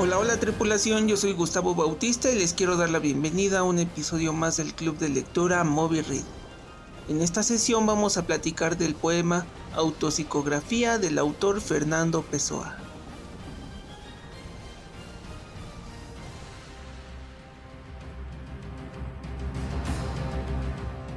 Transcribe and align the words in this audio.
Hola, 0.00 0.16
hola 0.16 0.36
tripulación, 0.38 1.08
yo 1.08 1.16
soy 1.16 1.32
Gustavo 1.32 1.74
Bautista 1.74 2.30
y 2.30 2.38
les 2.38 2.54
quiero 2.54 2.76
dar 2.76 2.88
la 2.88 3.00
bienvenida 3.00 3.58
a 3.58 3.62
un 3.64 3.80
episodio 3.80 4.32
más 4.32 4.58
del 4.58 4.72
Club 4.72 4.96
de 4.96 5.08
Lectura 5.08 5.64
Moby 5.64 6.02
Read. 6.02 6.22
En 7.08 7.20
esta 7.20 7.42
sesión 7.42 7.84
vamos 7.84 8.16
a 8.16 8.24
platicar 8.24 8.78
del 8.78 8.94
poema 8.94 9.44
Autopsicografía 9.74 10.98
del 10.98 11.18
autor 11.18 11.60
Fernando 11.60 12.22
Pessoa. 12.22 12.78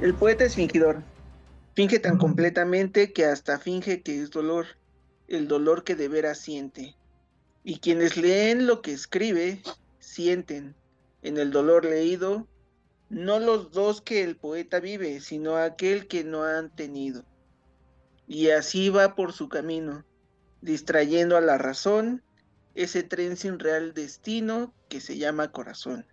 El 0.00 0.12
poeta 0.14 0.42
es 0.42 0.56
fingidor. 0.56 1.04
Finge 1.76 2.00
tan 2.00 2.18
completamente 2.18 3.12
que 3.12 3.26
hasta 3.26 3.60
finge 3.60 4.02
que 4.02 4.20
es 4.20 4.32
dolor, 4.32 4.66
el 5.28 5.46
dolor 5.46 5.84
que 5.84 5.94
de 5.94 6.08
veras 6.08 6.40
siente 6.40 6.96
y 7.64 7.78
quienes 7.78 8.16
leen 8.16 8.66
lo 8.66 8.82
que 8.82 8.92
escribe, 8.92 9.62
sienten 9.98 10.74
en 11.22 11.38
el 11.38 11.50
dolor 11.50 11.84
leído, 11.84 12.48
no 13.08 13.38
los 13.38 13.70
dos 13.72 14.00
que 14.00 14.24
el 14.24 14.36
poeta 14.36 14.80
vive, 14.80 15.20
sino 15.20 15.56
aquel 15.56 16.08
que 16.08 16.24
no 16.24 16.44
han 16.44 16.74
tenido. 16.74 17.24
Y 18.26 18.50
así 18.50 18.88
va 18.88 19.14
por 19.14 19.32
su 19.32 19.48
camino, 19.48 20.04
distrayendo 20.60 21.36
a 21.36 21.40
la 21.40 21.58
razón 21.58 22.22
ese 22.74 23.02
tren 23.02 23.36
sin 23.36 23.58
real 23.58 23.92
destino 23.92 24.74
que 24.88 25.00
se 25.00 25.18
llama 25.18 25.52
corazón. 25.52 26.06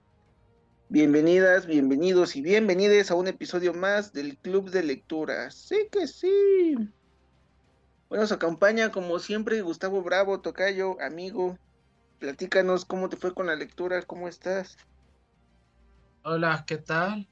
Bienvenidas, 0.89 1.67
bienvenidos 1.67 2.35
y 2.35 2.41
bienvenidas 2.41 3.11
a 3.11 3.15
un 3.15 3.27
episodio 3.27 3.73
más 3.73 4.11
del 4.11 4.37
Club 4.37 4.69
de 4.71 4.83
Lectura. 4.83 5.51
Sí 5.51 5.87
que 5.91 6.07
sí. 6.07 6.75
Bueno, 8.09 8.23
nos 8.23 8.31
acompaña 8.31 8.91
como 8.91 9.19
siempre 9.19 9.61
Gustavo 9.61 10.01
Bravo, 10.01 10.41
Tocayo, 10.41 10.99
amigo. 10.99 11.55
Platícanos 12.17 12.83
cómo 12.83 13.07
te 13.07 13.17
fue 13.17 13.35
con 13.35 13.45
la 13.45 13.55
lectura, 13.55 14.01
cómo 14.01 14.27
estás. 14.27 14.77
Hola, 16.23 16.63
¿qué 16.65 16.77
tal? 16.77 17.29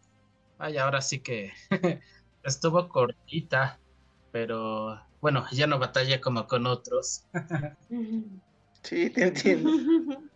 Ay, 0.59 0.77
ahora 0.77 1.02
sí 1.02 1.19
que 1.19 1.52
estuvo 2.43 2.87
cortita, 2.89 3.79
pero 4.31 5.02
bueno, 5.19 5.47
ya 5.52 5.65
no 5.65 5.79
batallé 5.79 6.21
como 6.21 6.45
con 6.45 6.67
otros. 6.67 7.25
sí, 8.83 9.09
te 9.09 9.23
entiendo. 9.23 9.71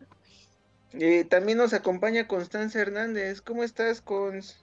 Eh, 0.93 1.23
también 1.23 1.57
nos 1.57 1.73
acompaña 1.73 2.27
Constanza 2.27 2.81
Hernández. 2.81 3.41
¿Cómo 3.41 3.63
estás, 3.63 4.01
Cons? 4.01 4.61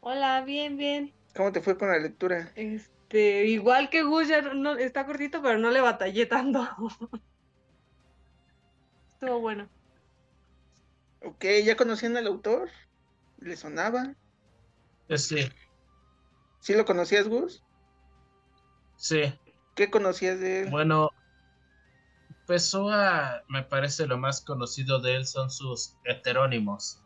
Hola, 0.00 0.42
bien, 0.42 0.76
bien. 0.76 1.14
¿Cómo 1.34 1.50
te 1.50 1.62
fue 1.62 1.78
con 1.78 1.88
la 1.88 1.98
lectura? 1.98 2.52
Este, 2.56 2.92
igual 3.18 3.90
que 3.90 4.02
Gus, 4.02 4.28
no, 4.54 4.76
está 4.76 5.06
cortito, 5.06 5.42
pero 5.42 5.58
no 5.58 5.70
le 5.70 5.80
batallé 5.80 6.26
tanto. 6.26 6.66
Estuvo 9.12 9.40
bueno. 9.40 9.68
Ok, 11.24 11.44
¿ya 11.64 11.76
conocían 11.76 12.16
al 12.16 12.26
autor? 12.26 12.68
¿Le 13.38 13.56
sonaba? 13.56 14.14
Eh, 15.08 15.18
sí. 15.18 15.48
¿Sí 16.60 16.74
lo 16.74 16.84
conocías, 16.84 17.28
Gus? 17.28 17.62
Sí. 18.96 19.32
¿Qué 19.74 19.90
conocías 19.90 20.40
de 20.40 20.62
él? 20.62 20.70
Bueno, 20.70 21.10
Pessoa, 22.46 23.44
me 23.48 23.62
parece 23.62 24.06
lo 24.06 24.18
más 24.18 24.40
conocido 24.40 25.00
de 25.00 25.16
él 25.16 25.26
son 25.26 25.50
sus 25.50 25.96
heterónimos. 26.04 27.00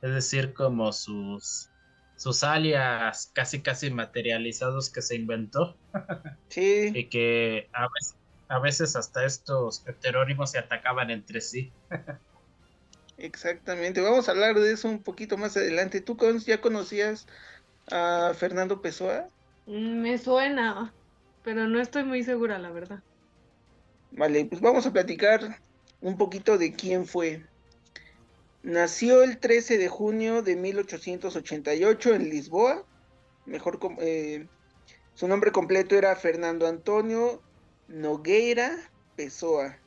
Es 0.00 0.12
decir, 0.12 0.54
como 0.54 0.92
sus 0.92 1.69
sus 2.20 2.44
alias 2.44 3.30
casi 3.32 3.62
casi 3.62 3.90
materializados 3.90 4.90
que 4.90 5.00
se 5.00 5.16
inventó. 5.16 5.74
Sí. 6.50 6.90
y 6.94 7.08
que 7.08 7.68
a 7.72 7.86
veces, 7.88 8.16
a 8.48 8.58
veces 8.58 8.96
hasta 8.96 9.24
estos 9.24 9.86
heterónimos 9.86 10.50
se 10.50 10.58
atacaban 10.58 11.10
entre 11.10 11.40
sí. 11.40 11.72
Exactamente, 13.16 14.02
vamos 14.02 14.28
a 14.28 14.32
hablar 14.32 14.56
de 14.56 14.72
eso 14.72 14.88
un 14.88 15.02
poquito 15.02 15.38
más 15.38 15.56
adelante. 15.56 16.02
¿Tú 16.02 16.18
ya 16.44 16.60
conocías 16.60 17.26
a 17.90 18.32
Fernando 18.36 18.82
Pessoa? 18.82 19.26
Mm, 19.66 20.02
me 20.02 20.18
suena, 20.18 20.92
pero 21.42 21.68
no 21.68 21.80
estoy 21.80 22.04
muy 22.04 22.22
segura, 22.22 22.58
la 22.58 22.70
verdad. 22.70 23.00
Vale, 24.10 24.44
pues 24.44 24.60
vamos 24.60 24.84
a 24.84 24.92
platicar 24.92 25.58
un 26.02 26.18
poquito 26.18 26.58
de 26.58 26.74
quién 26.74 27.06
fue. 27.06 27.46
Nació 28.62 29.22
el 29.22 29.38
13 29.38 29.78
de 29.78 29.88
junio 29.88 30.42
de 30.42 30.54
1888 30.54 32.14
en 32.14 32.28
Lisboa. 32.28 32.84
Mejor, 33.46 33.78
eh, 34.00 34.46
su 35.14 35.28
nombre 35.28 35.50
completo 35.50 35.96
era 35.96 36.14
Fernando 36.14 36.66
Antonio 36.66 37.42
Nogueira 37.88 38.76
Pessoa. 39.16 39.78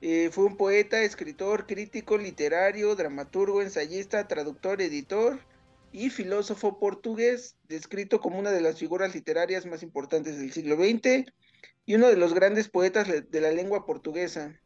Eh, 0.00 0.30
fue 0.32 0.44
un 0.44 0.56
poeta, 0.56 1.02
escritor, 1.02 1.66
crítico 1.66 2.16
literario, 2.16 2.94
dramaturgo, 2.94 3.60
ensayista, 3.60 4.28
traductor, 4.28 4.80
editor 4.80 5.40
y 5.92 6.08
filósofo 6.08 6.78
portugués, 6.78 7.56
descrito 7.68 8.20
como 8.20 8.38
una 8.38 8.50
de 8.50 8.62
las 8.62 8.78
figuras 8.78 9.14
literarias 9.14 9.66
más 9.66 9.82
importantes 9.82 10.38
del 10.38 10.52
siglo 10.52 10.76
XX 10.76 11.30
y 11.84 11.94
uno 11.94 12.08
de 12.08 12.16
los 12.16 12.32
grandes 12.34 12.68
poetas 12.68 13.08
de 13.08 13.40
la 13.40 13.50
lengua 13.50 13.84
portuguesa. 13.84 14.58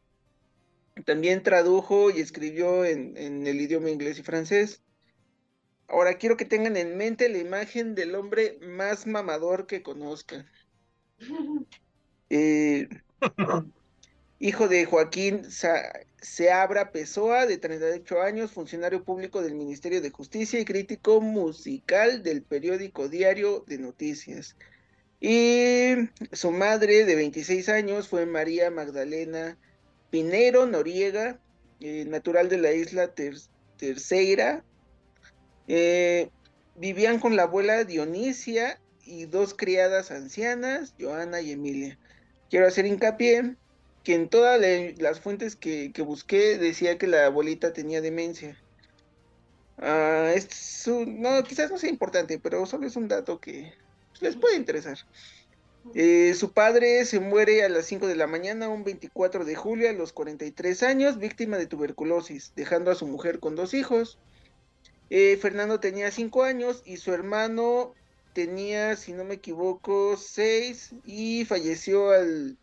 También 1.05 1.43
tradujo 1.43 2.09
y 2.09 2.19
escribió 2.19 2.85
en, 2.85 3.15
el 3.17 3.61
idioma 3.61 3.89
inglés 3.89 4.19
y 4.19 4.23
francés. 4.23 4.81
Ahora 5.87 6.17
quiero 6.17 6.37
que 6.37 6.45
tengan 6.45 6.77
en 6.77 6.97
mente 6.97 7.29
la 7.29 7.39
imagen 7.39 7.95
del 7.95 8.15
hombre 8.15 8.59
más 8.61 9.07
mamador 9.07 9.67
que 9.67 9.81
conozcan. 9.81 10.47
Eh, 12.31 12.87
hijo 14.37 14.67
de 14.67 14.85
Joaquín 14.85 15.47
Seabra 16.21 16.91
Pessoa, 16.91 17.47
de 17.47 17.57
38 17.57 18.21
años, 18.21 18.51
funcionario 18.51 19.03
público 19.03 19.41
del 19.41 19.55
Ministerio 19.55 19.99
de 19.99 20.11
Justicia 20.11 20.59
y 20.59 20.65
crítico 20.65 21.21
musical 21.21 22.21
del 22.21 22.43
periódico 22.43 23.09
Diario 23.09 23.63
de 23.65 23.79
Noticias. 23.79 24.55
Y 25.19 25.95
su 26.31 26.51
madre, 26.51 27.05
de 27.05 27.15
26 27.15 27.67
años, 27.69 28.07
fue 28.07 28.27
María 28.27 28.69
Magdalena 28.69 29.57
Pinero 30.09 30.65
Noriega, 30.65 31.39
eh, 31.79 32.05
natural 32.05 32.49
de 32.49 32.57
la 32.57 32.71
isla 32.73 33.13
Terceira. 33.77 34.63
Eh, 35.67 36.29
vivían 36.75 37.19
con 37.19 37.35
la 37.35 37.43
abuela 37.43 37.83
Dionisia 37.83 38.79
y 39.05 39.25
dos 39.25 39.53
criadas 39.53 40.11
ancianas, 40.11 40.93
Joana 40.99 41.41
y 41.41 41.51
Emilia. 41.51 41.97
Quiero 42.49 42.67
hacer 42.67 42.85
hincapié 42.85 43.55
que 44.03 44.15
en 44.15 44.29
todas 44.29 44.59
las 44.97 45.19
fuentes 45.19 45.55
que, 45.55 45.91
busqué 45.99 46.57
decía 46.57 46.97
que 46.97 47.07
la 47.07 47.25
abuelita 47.25 47.73
tenía 47.73 48.01
demencia. 48.01 48.57
Ah, 49.77 50.33
no, 51.07 51.43
quizás 51.43 51.71
no 51.71 51.77
sea 51.77 51.89
importante, 51.89 52.39
pero 52.39 52.65
solo 52.65 52.87
es 52.87 52.95
un 52.95 53.07
dato 53.07 53.39
que 53.39 53.73
les 54.19 54.35
puede 54.35 54.55
interesar. 54.57 54.97
Eh, 55.95 56.33
su 56.35 56.51
padre 56.53 57.03
se 57.05 57.19
muere 57.19 57.63
a 57.63 57.69
las 57.69 57.85
5 57.85 58.07
de 58.07 58.15
la 58.15 58.27
mañana, 58.27 58.69
un 58.69 58.83
24 58.83 59.43
de 59.45 59.55
julio, 59.55 59.89
a 59.89 59.93
los 59.93 60.13
43 60.13 60.83
años, 60.83 61.17
víctima 61.17 61.57
de 61.57 61.67
tuberculosis, 61.67 62.53
dejando 62.55 62.91
a 62.91 62.95
su 62.95 63.07
mujer 63.07 63.39
con 63.39 63.55
dos 63.55 63.73
hijos. 63.73 64.19
Eh, 65.09 65.37
Fernando 65.41 65.79
tenía 65.79 66.11
5 66.11 66.43
años 66.43 66.83
y 66.85 66.97
su 66.97 67.11
hermano 67.13 67.93
tenía, 68.33 68.95
si 68.95 69.13
no 69.13 69.23
me 69.23 69.35
equivoco, 69.35 70.15
6 70.15 70.95
y 71.05 71.45
falleció 71.45 72.11
al, 72.11 72.57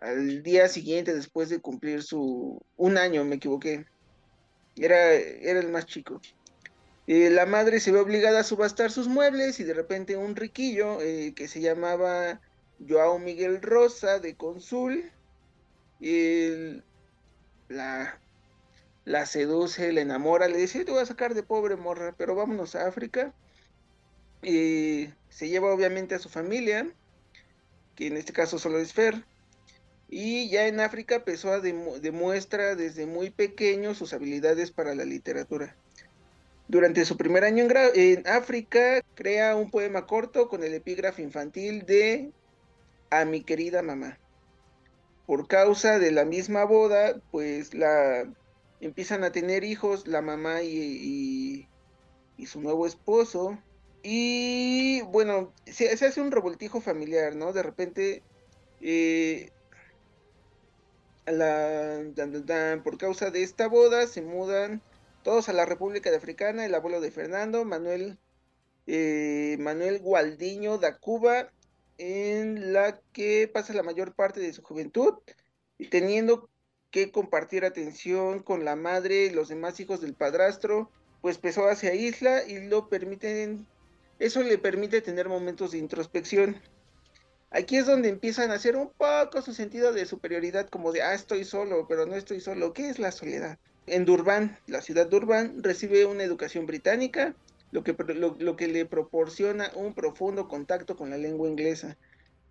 al, 0.00 0.42
día 0.42 0.68
siguiente 0.68 1.14
después 1.14 1.50
de 1.50 1.60
cumplir 1.60 2.02
su... 2.02 2.62
un 2.76 2.96
año, 2.96 3.24
me 3.24 3.36
equivoqué. 3.36 3.84
Era, 4.76 5.12
era 5.12 5.60
el 5.60 5.68
más 5.68 5.84
chico. 5.84 6.22
Eh, 7.06 7.28
la 7.28 7.44
madre 7.44 7.80
se 7.80 7.92
ve 7.92 8.00
obligada 8.00 8.40
a 8.40 8.44
subastar 8.44 8.90
sus 8.90 9.08
muebles 9.08 9.60
y 9.60 9.64
de 9.64 9.74
repente 9.74 10.16
un 10.16 10.36
riquillo 10.36 10.98
que 10.98 11.48
se 11.48 11.60
llamaba 11.60 12.40
Joao 12.88 13.18
Miguel 13.18 13.62
Rosa 13.62 14.18
de 14.18 14.34
Consul 14.34 15.10
la, 17.68 18.18
la 19.04 19.26
seduce, 19.26 19.92
la 19.92 20.00
enamora, 20.00 20.48
le 20.48 20.58
dice, 20.58 20.84
te 20.84 20.92
voy 20.92 21.02
a 21.02 21.06
sacar 21.06 21.34
de 21.34 21.42
pobre 21.42 21.76
morra, 21.76 22.14
pero 22.16 22.34
vámonos 22.34 22.74
a 22.74 22.86
África. 22.86 23.32
se 24.42 25.48
lleva 25.48 25.72
obviamente 25.72 26.14
a 26.14 26.18
su 26.18 26.28
familia, 26.28 26.88
que 27.94 28.06
en 28.06 28.16
este 28.16 28.32
caso 28.32 28.58
solo 28.58 28.78
es 28.78 28.92
Fer. 28.92 29.24
Y 30.08 30.50
ya 30.50 30.66
en 30.66 30.80
África 30.80 31.16
empezó 31.16 31.52
a 31.52 31.60
demuestra 31.60 32.74
desde 32.74 33.06
muy 33.06 33.30
pequeño 33.30 33.94
sus 33.94 34.12
habilidades 34.12 34.70
para 34.70 34.94
la 34.94 35.04
literatura. 35.04 35.74
Durante 36.68 37.04
su 37.04 37.16
primer 37.16 37.44
año 37.44 37.66
en, 37.94 38.26
África, 38.26 39.02
crea 39.14 39.56
un 39.56 39.70
poema 39.70 40.06
corto 40.06 40.48
con 40.48 40.62
el 40.64 40.74
epígrafe 40.74 41.22
infantil 41.22 41.86
de 41.86 42.30
A 43.12 43.26
mi 43.26 43.42
querida 43.42 43.82
mamá. 43.82 44.18
Por 45.26 45.46
causa 45.46 45.98
de 45.98 46.12
la 46.12 46.24
misma 46.24 46.64
boda, 46.64 47.20
pues 47.30 47.74
la 47.74 48.26
empiezan 48.80 49.22
a 49.22 49.32
tener 49.32 49.64
hijos 49.64 50.08
la 50.08 50.22
mamá 50.22 50.62
y, 50.62 51.68
su 52.46 52.62
nuevo 52.62 52.86
esposo. 52.86 53.58
Y 54.02 55.02
bueno, 55.02 55.52
se, 55.66 55.90
hace 55.90 56.22
un 56.22 56.30
revoltijo 56.30 56.80
familiar, 56.80 57.36
¿no? 57.36 57.52
De 57.52 57.62
repente, 57.62 58.22
eh, 58.80 59.50
por 62.82 62.96
causa 62.96 63.30
de 63.30 63.42
esta 63.42 63.68
boda 63.68 64.06
se 64.06 64.22
mudan 64.22 64.80
todos 65.22 65.50
a 65.50 65.52
la 65.52 65.66
República 65.66 66.10
de 66.10 66.16
Africana, 66.16 66.64
el 66.64 66.74
abuelo 66.74 67.02
de 67.02 67.10
Fernando, 67.10 67.66
Manuel, 67.66 68.16
eh, 68.86 69.58
Manuel 69.60 69.98
Gualdiño 70.00 70.78
da 70.78 70.96
Cuba, 70.96 71.52
en 72.02 72.72
la 72.72 73.00
que 73.12 73.46
pasa 73.46 73.72
la 73.74 73.84
mayor 73.84 74.12
parte 74.14 74.40
de 74.40 74.52
su 74.52 74.62
juventud, 74.62 75.14
y 75.78 75.88
teniendo 75.88 76.48
que 76.90 77.12
compartir 77.12 77.64
atención 77.64 78.40
con 78.40 78.64
la 78.64 78.74
madre 78.74 79.26
y 79.26 79.30
los 79.30 79.48
demás 79.48 79.78
hijos 79.78 80.00
del 80.00 80.14
padrastro, 80.14 80.90
pues 81.20 81.38
pesó 81.38 81.68
hacia 81.68 81.94
Isla 81.94 82.44
y 82.44 82.66
lo 82.66 82.88
permiten, 82.88 83.66
eso 84.18 84.42
le 84.42 84.58
permite 84.58 85.00
tener 85.00 85.28
momentos 85.28 85.70
de 85.70 85.78
introspección. 85.78 86.60
Aquí 87.50 87.76
es 87.76 87.86
donde 87.86 88.08
empiezan 88.08 88.50
a 88.50 88.54
hacer 88.54 88.76
un 88.76 88.90
poco 88.90 89.40
su 89.40 89.54
sentido 89.54 89.92
de 89.92 90.04
superioridad, 90.04 90.68
como 90.68 90.90
de, 90.90 91.02
ah, 91.02 91.14
estoy 91.14 91.44
solo, 91.44 91.86
pero 91.88 92.06
no 92.06 92.16
estoy 92.16 92.40
solo. 92.40 92.72
¿Qué 92.72 92.88
es 92.88 92.98
la 92.98 93.12
soledad? 93.12 93.58
En 93.86 94.04
Durban, 94.04 94.58
la 94.66 94.82
ciudad 94.82 95.04
de 95.04 95.10
Durban, 95.10 95.62
recibe 95.62 96.04
una 96.06 96.24
educación 96.24 96.66
británica, 96.66 97.36
lo 97.72 97.82
que, 97.82 97.96
lo, 98.14 98.56
que 98.56 98.68
le 98.68 98.84
proporciona 98.86 99.72
un 99.74 99.94
profundo 99.94 100.46
contacto 100.46 100.94
con 100.94 101.10
la 101.10 101.16
lengua 101.16 101.48
inglesa. 101.48 101.96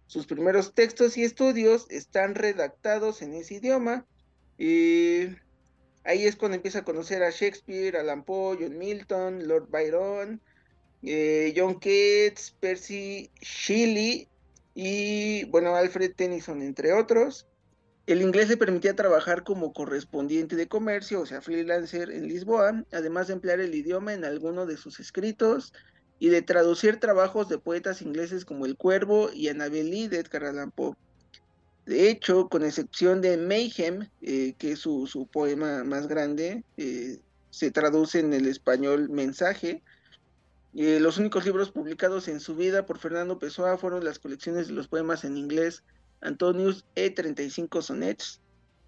Sus 0.08 0.26
primeros 0.26 0.74
textos 0.74 1.16
y 1.16 1.24
estudios 1.24 1.86
están 1.90 2.36
redactados 2.36 3.22
en 3.22 3.36
ese 3.36 3.56
idioma. 3.56 4.06
Y 4.58 5.28
ahí 6.04 6.26
es 6.26 6.36
cuando 6.36 6.56
empieza 6.56 6.80
a 6.80 6.84
conocer 6.84 7.24
a 7.24 7.30
Shakespeare, 7.30 7.98
Alan 7.98 8.24
Poe, 8.24 8.58
John 8.60 8.78
Milton, 8.78 9.48
Lord 9.48 9.70
Byron, 9.70 10.42
eh, 11.04 11.54
John 11.56 11.80
Keats, 11.80 12.52
Percy 12.60 13.30
Shelley 13.42 14.28
y, 14.74 15.46
bueno, 15.46 15.76
Alfred 15.76 16.14
Tennyson, 16.16 16.64
entre 16.64 16.94
otros. 16.94 17.48
El 18.12 18.22
inglés 18.22 18.50
le 18.50 18.58
permitía 18.58 18.94
trabajar 18.94 19.46
como 19.46 19.72
correspondiente 19.72 20.58
de 20.58 20.68
comercio, 20.68 21.22
o 21.22 21.26
sea, 21.26 21.42
freelancer 21.42 22.12
en 22.12 22.28
Lisboa, 22.28 22.84
además 22.92 23.28
de 23.28 23.34
emplear 23.34 23.62
el 23.62 23.74
idioma 23.74 24.14
en 24.14 24.26
alguno 24.26 24.66
de 24.66 24.76
sus 24.76 25.00
escritos 25.00 25.72
y 26.20 26.28
de 26.28 26.42
traducir 26.42 27.00
trabajos 27.00 27.48
de 27.48 27.58
poetas 27.58 28.02
ingleses 28.02 28.44
como 28.44 28.66
El 28.66 28.76
Cuervo 28.76 29.32
y 29.32 29.48
Annabel 29.48 29.90
Lee 29.90 30.10
de 30.10 30.18
Edgar 30.18 30.44
Allan 30.44 30.72
Poe. 30.72 30.98
De 31.86 32.10
hecho, 32.10 32.50
con 32.50 32.66
excepción 32.66 33.22
de 33.22 33.38
Mayhem, 33.38 34.10
eh, 34.22 34.56
que 34.58 34.74
es 34.74 34.80
su, 34.80 35.30
poema 35.32 35.86
más 35.86 36.08
grande, 36.08 36.66
eh, 36.76 37.18
se 37.50 37.72
traduce 37.72 38.20
en 38.20 38.34
el 38.34 38.46
español 38.46 39.08
mensaje, 39.08 39.84
eh, 40.76 41.00
los 41.00 41.18
únicos 41.18 41.46
libros 41.46 41.72
publicados 41.72 42.28
en 42.28 42.42
su 42.42 42.58
vida 42.58 42.86
por 42.86 43.00
Fernando 43.00 43.40
Pessoa 43.40 43.78
fueron 43.78 44.04
las 44.04 44.20
colecciones 44.20 44.68
de 44.68 44.74
los 44.74 44.90
poemas 44.90 45.24
en 45.24 45.38
inglés 45.38 45.86
Antonius 46.22 46.86
E35 46.96 47.82
Sonnets 47.82 48.42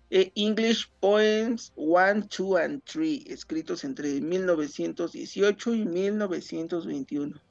e 0.09 0.31
English 0.35 0.91
Poems 0.99 1.71
1, 1.75 2.27
2 2.29 2.57
and 2.57 2.81
3, 2.85 3.23
escritos 3.27 3.83
entre 3.83 4.21
1918 4.21 5.73
y 5.73 5.85
1921. 5.85 7.41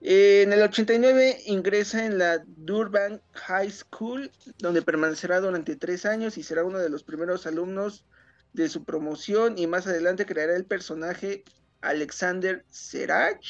En 0.00 0.52
el 0.52 0.62
89 0.62 1.42
ingresa 1.46 2.04
en 2.06 2.18
la 2.18 2.42
Durban 2.46 3.20
High 3.32 3.70
School, 3.70 4.30
donde 4.58 4.82
permanecerá 4.82 5.40
durante 5.40 5.74
tres 5.76 6.06
años 6.06 6.38
y 6.38 6.42
será 6.42 6.64
uno 6.64 6.78
de 6.78 6.88
los 6.88 7.02
primeros 7.02 7.46
alumnos 7.46 8.04
de 8.52 8.68
su 8.68 8.84
promoción 8.84 9.58
y 9.58 9.66
más 9.66 9.86
adelante 9.86 10.26
creará 10.26 10.56
el 10.56 10.64
personaje 10.64 11.44
Alexander 11.80 12.64
Serach, 12.70 13.44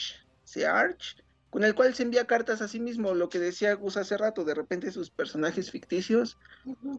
con 1.51 1.65
el 1.65 1.75
cual 1.75 1.95
se 1.95 2.03
envía 2.03 2.27
cartas 2.27 2.61
a 2.61 2.69
sí 2.69 2.79
mismo, 2.79 3.15
lo 3.15 3.29
que 3.29 3.39
decía 3.39 3.75
Gus 3.75 3.97
hace 3.97 4.19
rato, 4.19 4.45
de 4.45 4.55
repente 4.55 4.91
sus 4.91 5.11
personajes 5.11 5.71
ficticios, 5.71 6.37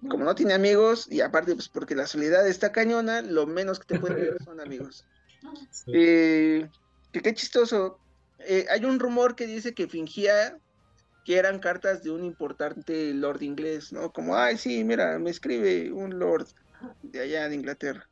como 0.09 0.23
no 0.25 0.33
tiene 0.35 0.53
amigos, 0.53 1.07
y 1.09 1.21
aparte 1.21 1.53
pues 1.53 1.69
porque 1.69 1.95
la 1.95 2.07
soledad 2.07 2.47
está 2.47 2.71
cañona, 2.71 3.21
lo 3.21 3.45
menos 3.45 3.79
que 3.79 3.93
te 3.93 3.99
pueden 3.99 4.17
ver 4.17 4.43
son 4.43 4.59
amigos. 4.59 5.05
Eh, 5.87 6.67
que 7.11 7.21
qué 7.21 7.33
chistoso, 7.33 7.99
eh, 8.39 8.65
hay 8.69 8.85
un 8.85 8.99
rumor 8.99 9.35
que 9.35 9.45
dice 9.45 9.73
que 9.73 9.87
fingía 9.87 10.57
que 11.25 11.37
eran 11.37 11.59
cartas 11.59 12.01
de 12.01 12.09
un 12.09 12.23
importante 12.23 13.13
lord 13.13 13.43
inglés, 13.43 13.93
¿no? 13.93 14.11
Como, 14.11 14.35
ay, 14.35 14.57
sí, 14.57 14.83
mira, 14.83 15.19
me 15.19 15.29
escribe 15.29 15.91
un 15.91 16.17
lord 16.17 16.47
de 17.03 17.21
allá 17.21 17.47
de 17.47 17.55
Inglaterra. 17.55 18.07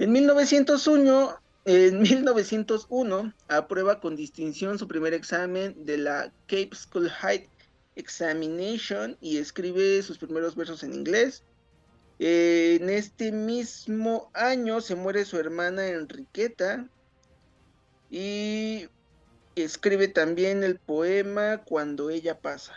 En 0.00 0.12
1901, 0.12 1.38
en 1.64 2.00
1901 2.00 3.34
aprueba 3.48 4.00
con 4.00 4.16
distinción 4.16 4.78
su 4.78 4.88
primer 4.88 5.14
examen 5.14 5.84
de 5.84 5.98
la 5.98 6.32
Cape 6.46 6.70
School 6.74 7.08
High 7.10 7.48
Examination 7.96 9.16
y 9.20 9.38
escribe 9.38 10.02
sus 10.02 10.18
primeros 10.18 10.56
versos 10.56 10.82
en 10.82 10.94
inglés. 10.94 11.44
en 12.18 12.90
este 12.90 13.32
mismo 13.32 14.30
año 14.34 14.80
se 14.80 14.94
muere 14.94 15.24
su 15.24 15.38
hermana 15.38 15.88
Enriqueta 15.88 16.88
y 18.10 18.88
escribe 19.54 20.08
también 20.08 20.64
el 20.64 20.78
poema 20.78 21.62
Cuando 21.64 22.10
ella 22.10 22.38
pasa. 22.38 22.74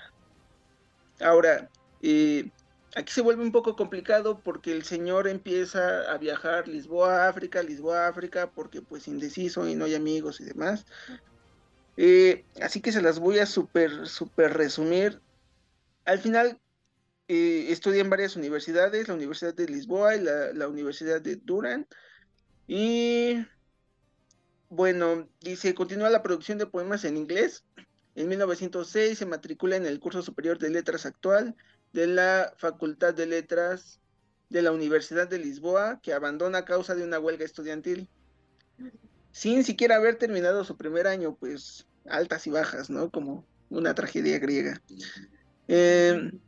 Ahora, 1.20 1.70
eh, 2.02 2.50
Aquí 2.96 3.12
se 3.12 3.22
vuelve 3.22 3.42
un 3.42 3.52
poco 3.52 3.76
complicado 3.76 4.40
porque 4.40 4.72
el 4.72 4.84
señor 4.84 5.28
empieza 5.28 6.12
a 6.12 6.18
viajar 6.20 6.68
Lisboa, 6.68 7.28
África, 7.28 7.64
Lisboa, 7.64 8.08
África, 8.08 8.52
porque 8.52 8.82
pues 8.82 9.08
indeciso 9.08 9.68
y 9.68 9.74
no 9.74 9.86
hay 9.86 9.96
amigos 9.96 10.40
y 10.40 10.46
demás. 10.46 10.86
Eh, 11.98 12.46
así 12.62 12.82
que 12.82 12.92
se 12.92 13.02
las 13.02 13.20
voy 13.20 13.40
a 13.40 13.48
súper, 13.48 14.08
súper 14.08 14.54
resumir. 14.54 15.22
Al 16.06 16.20
final 16.20 16.60
eh, 17.28 17.68
estudia 17.70 18.02
en 18.02 18.12
varias 18.12 18.36
universidades, 18.36 19.08
la 19.08 19.16
Universidad 19.16 19.56
de 19.56 19.68
Lisboa 19.68 20.16
y 20.16 20.22
la, 20.22 20.54
la 20.54 20.68
Universidad 20.68 21.20
de 21.20 21.38
Durham. 21.38 21.88
Y 22.68 23.44
bueno, 24.70 25.28
dice, 25.42 25.74
continúa 25.74 26.12
la 26.12 26.22
producción 26.22 26.60
de 26.60 26.68
poemas 26.68 27.06
en 27.06 27.18
inglés. 27.18 27.64
En 28.14 28.28
1906 28.28 29.18
se 29.18 29.26
matricula 29.26 29.78
en 29.78 29.88
el 29.88 30.00
curso 30.00 30.22
superior 30.22 30.60
de 30.60 30.70
letras 30.70 31.08
actual 31.08 31.56
de 31.94 32.08
la 32.08 32.54
Facultad 32.58 33.14
de 33.14 33.28
Letras 33.28 34.00
de 34.50 34.62
la 34.62 34.72
Universidad 34.72 35.28
de 35.28 35.40
Lisboa, 35.40 36.00
que 36.02 36.14
abandona 36.14 36.60
a 36.60 36.66
causa 36.66 36.96
de 36.96 37.04
una 37.04 37.20
huelga 37.20 37.46
estudiantil, 37.46 38.08
sin 39.32 39.64
siquiera 39.64 39.96
haber 39.96 40.18
terminado 40.18 40.64
su 40.64 40.78
primer 40.78 41.08
año, 41.08 41.36
pues 41.36 41.88
altas 42.08 42.46
y 42.48 42.52
bajas, 42.52 42.90
¿no? 42.90 43.10
Como 43.10 43.46
una 43.70 43.96
tragedia 43.96 44.38
griega. 44.40 44.82
Em, 45.68 46.40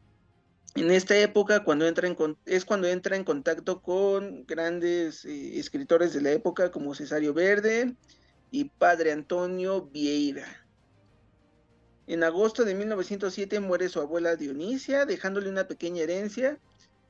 en 0.75 0.91
esta 0.91 1.17
época, 1.17 1.63
cuando 1.63 1.87
entra 1.87 2.07
en, 2.07 2.17
es 2.45 2.65
cuando 2.65 2.87
entra 2.87 3.15
en 3.15 3.23
contacto 3.23 3.81
con 3.81 4.45
grandes 4.45 5.25
eh, 5.25 5.57
escritores 5.57 6.13
de 6.13 6.21
la 6.21 6.31
época 6.31 6.71
como 6.71 6.93
Cesario 6.93 7.33
Verde 7.33 7.95
y 8.51 8.65
Padre 8.65 9.13
Antonio 9.13 9.87
Vieira. 9.87 10.64
En 12.07 12.23
agosto 12.23 12.65
de 12.65 12.75
1907 12.75 13.59
muere 13.59 13.89
su 13.89 13.99
abuela 13.99 14.35
Dionisia, 14.35 15.05
dejándole 15.05 15.49
una 15.49 15.67
pequeña 15.67 16.03
herencia. 16.03 16.59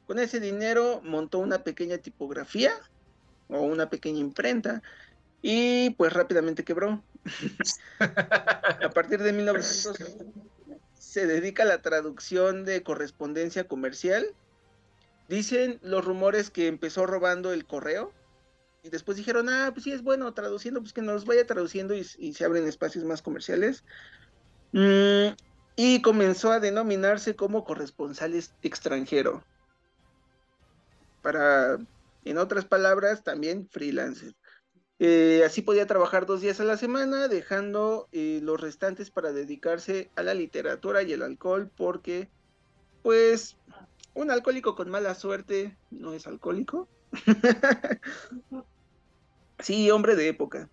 Con 0.08 0.20
ese 0.20 0.40
dinero 0.40 1.02
montó 1.04 1.40
una 1.40 1.64
pequeña 1.64 1.98
tipografía 1.98 2.72
o 3.50 3.62
una 3.62 3.90
pequeña 3.90 4.20
imprenta 4.20 4.82
y 5.42 5.92
pues 5.92 6.14
rápidamente 6.14 6.64
quebró. 6.64 7.04
a 8.00 8.90
partir 8.90 9.22
de 9.22 9.34
1900 9.34 9.98
se 10.98 11.28
dedica 11.28 11.64
a 11.64 11.68
la 11.68 11.82
traducción 11.82 12.66
de 12.66 12.84
correspondencia 12.84 13.68
comercial. 13.68 14.26
Dicen 15.30 15.80
los 15.82 16.04
rumores 16.04 16.50
que 16.50 16.68
empezó 16.68 17.06
robando 17.06 17.54
el 17.54 17.66
correo 17.66 18.12
y 18.84 18.90
después 18.90 19.18
dijeron, 19.18 19.50
ah, 19.50 19.72
pues 19.74 19.84
sí 19.86 19.92
es 19.92 20.04
bueno 20.04 20.34
traduciendo, 20.34 20.82
pues 20.82 20.94
que 20.94 21.02
nos 21.02 21.26
vaya 21.26 21.46
traduciendo 21.48 21.96
y, 21.96 22.06
y 22.18 22.34
se 22.34 22.46
abren 22.46 22.68
espacios 22.68 23.06
más 23.06 23.22
comerciales. 23.22 23.84
Mm, 24.72 25.36
y 25.76 26.02
comenzó 26.02 26.52
a 26.52 26.60
denominarse 26.60 27.36
como 27.36 27.64
corresponsal 27.64 28.34
extranjero. 28.62 29.44
Para, 31.22 31.78
en 32.24 32.38
otras 32.38 32.66
palabras, 32.66 33.24
también 33.24 33.68
freelancer. 33.70 34.34
Eh, 35.00 35.44
así 35.46 35.62
podía 35.62 35.88
trabajar 35.88 36.26
dos 36.26 36.42
días 36.42 36.60
a 36.60 36.64
la 36.64 36.78
semana, 36.78 37.28
dejando 37.28 38.08
eh, 38.12 38.40
los 38.42 38.60
restantes 38.62 39.12
para 39.12 39.34
dedicarse 39.34 40.10
a 40.16 40.24
la 40.24 40.34
literatura 40.34 41.04
y 41.04 41.12
el 41.12 41.22
alcohol, 41.22 41.70
porque, 41.76 42.30
pues, 43.02 43.58
un 44.14 44.32
alcohólico 44.32 44.76
con 44.76 44.90
mala 44.90 45.14
suerte 45.16 45.78
no 45.90 46.14
es 46.14 46.28
alcohólico. 46.28 46.88
sí, 49.60 49.92
hombre 49.92 50.16
de 50.16 50.30
época. 50.30 50.70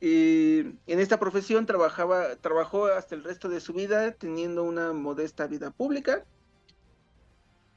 Eh, 0.00 0.72
en 0.86 1.00
esta 1.00 1.18
profesión 1.18 1.66
trabajaba, 1.66 2.36
trabajó 2.36 2.86
hasta 2.86 3.14
el 3.14 3.24
resto 3.24 3.48
de 3.48 3.60
su 3.60 3.72
vida 3.72 4.12
teniendo 4.12 4.64
una 4.64 4.92
modesta 4.92 5.46
vida 5.46 5.70
pública. 5.70 6.24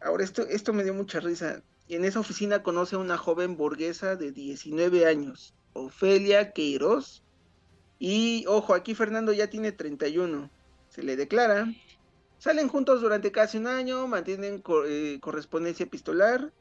Ahora, 0.02 0.24
esto, 0.24 0.44
esto 0.44 0.74
me 0.74 0.84
dio 0.84 0.94
mucha 0.94 1.20
risa. 1.20 1.62
En 1.90 2.06
esa 2.06 2.20
oficina 2.20 2.64
conoce 2.64 2.96
a 2.96 3.00
una 3.00 3.18
joven 3.18 3.58
burguesa 3.58 4.16
de 4.16 4.32
19 4.32 5.06
años, 5.06 5.54
Ofelia 5.74 6.54
Queiroz. 6.54 7.24
Y 8.00 8.46
ojo, 8.48 8.74
aquí 8.74 8.96
Fernando 8.96 9.34
ya 9.34 9.50
tiene 9.50 9.72
31. 9.72 10.50
Se 10.90 11.04
le 11.04 11.16
declara, 11.16 11.68
Salen 12.44 12.68
juntos 12.68 13.00
durante 13.00 13.32
casi 13.32 13.58
un 13.58 13.68
año, 13.68 14.06
mantienen 14.06 14.62
eh, 14.86 15.18
correspondencia 15.22 15.86
epistolar, 15.86 16.52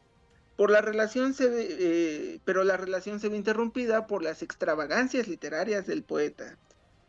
por 0.57 0.71
la 0.71 0.81
relación 0.81 1.35
se 1.35 1.49
eh, 1.49 2.41
pero 2.45 2.65
la 2.65 2.77
relación 2.77 3.21
se 3.21 3.29
ve 3.29 3.37
interrumpida 3.37 4.07
por 4.07 4.23
las 4.23 4.43
extravagancias 4.43 5.29
literarias 5.29 5.87
del 5.87 6.03
poeta, 6.03 6.57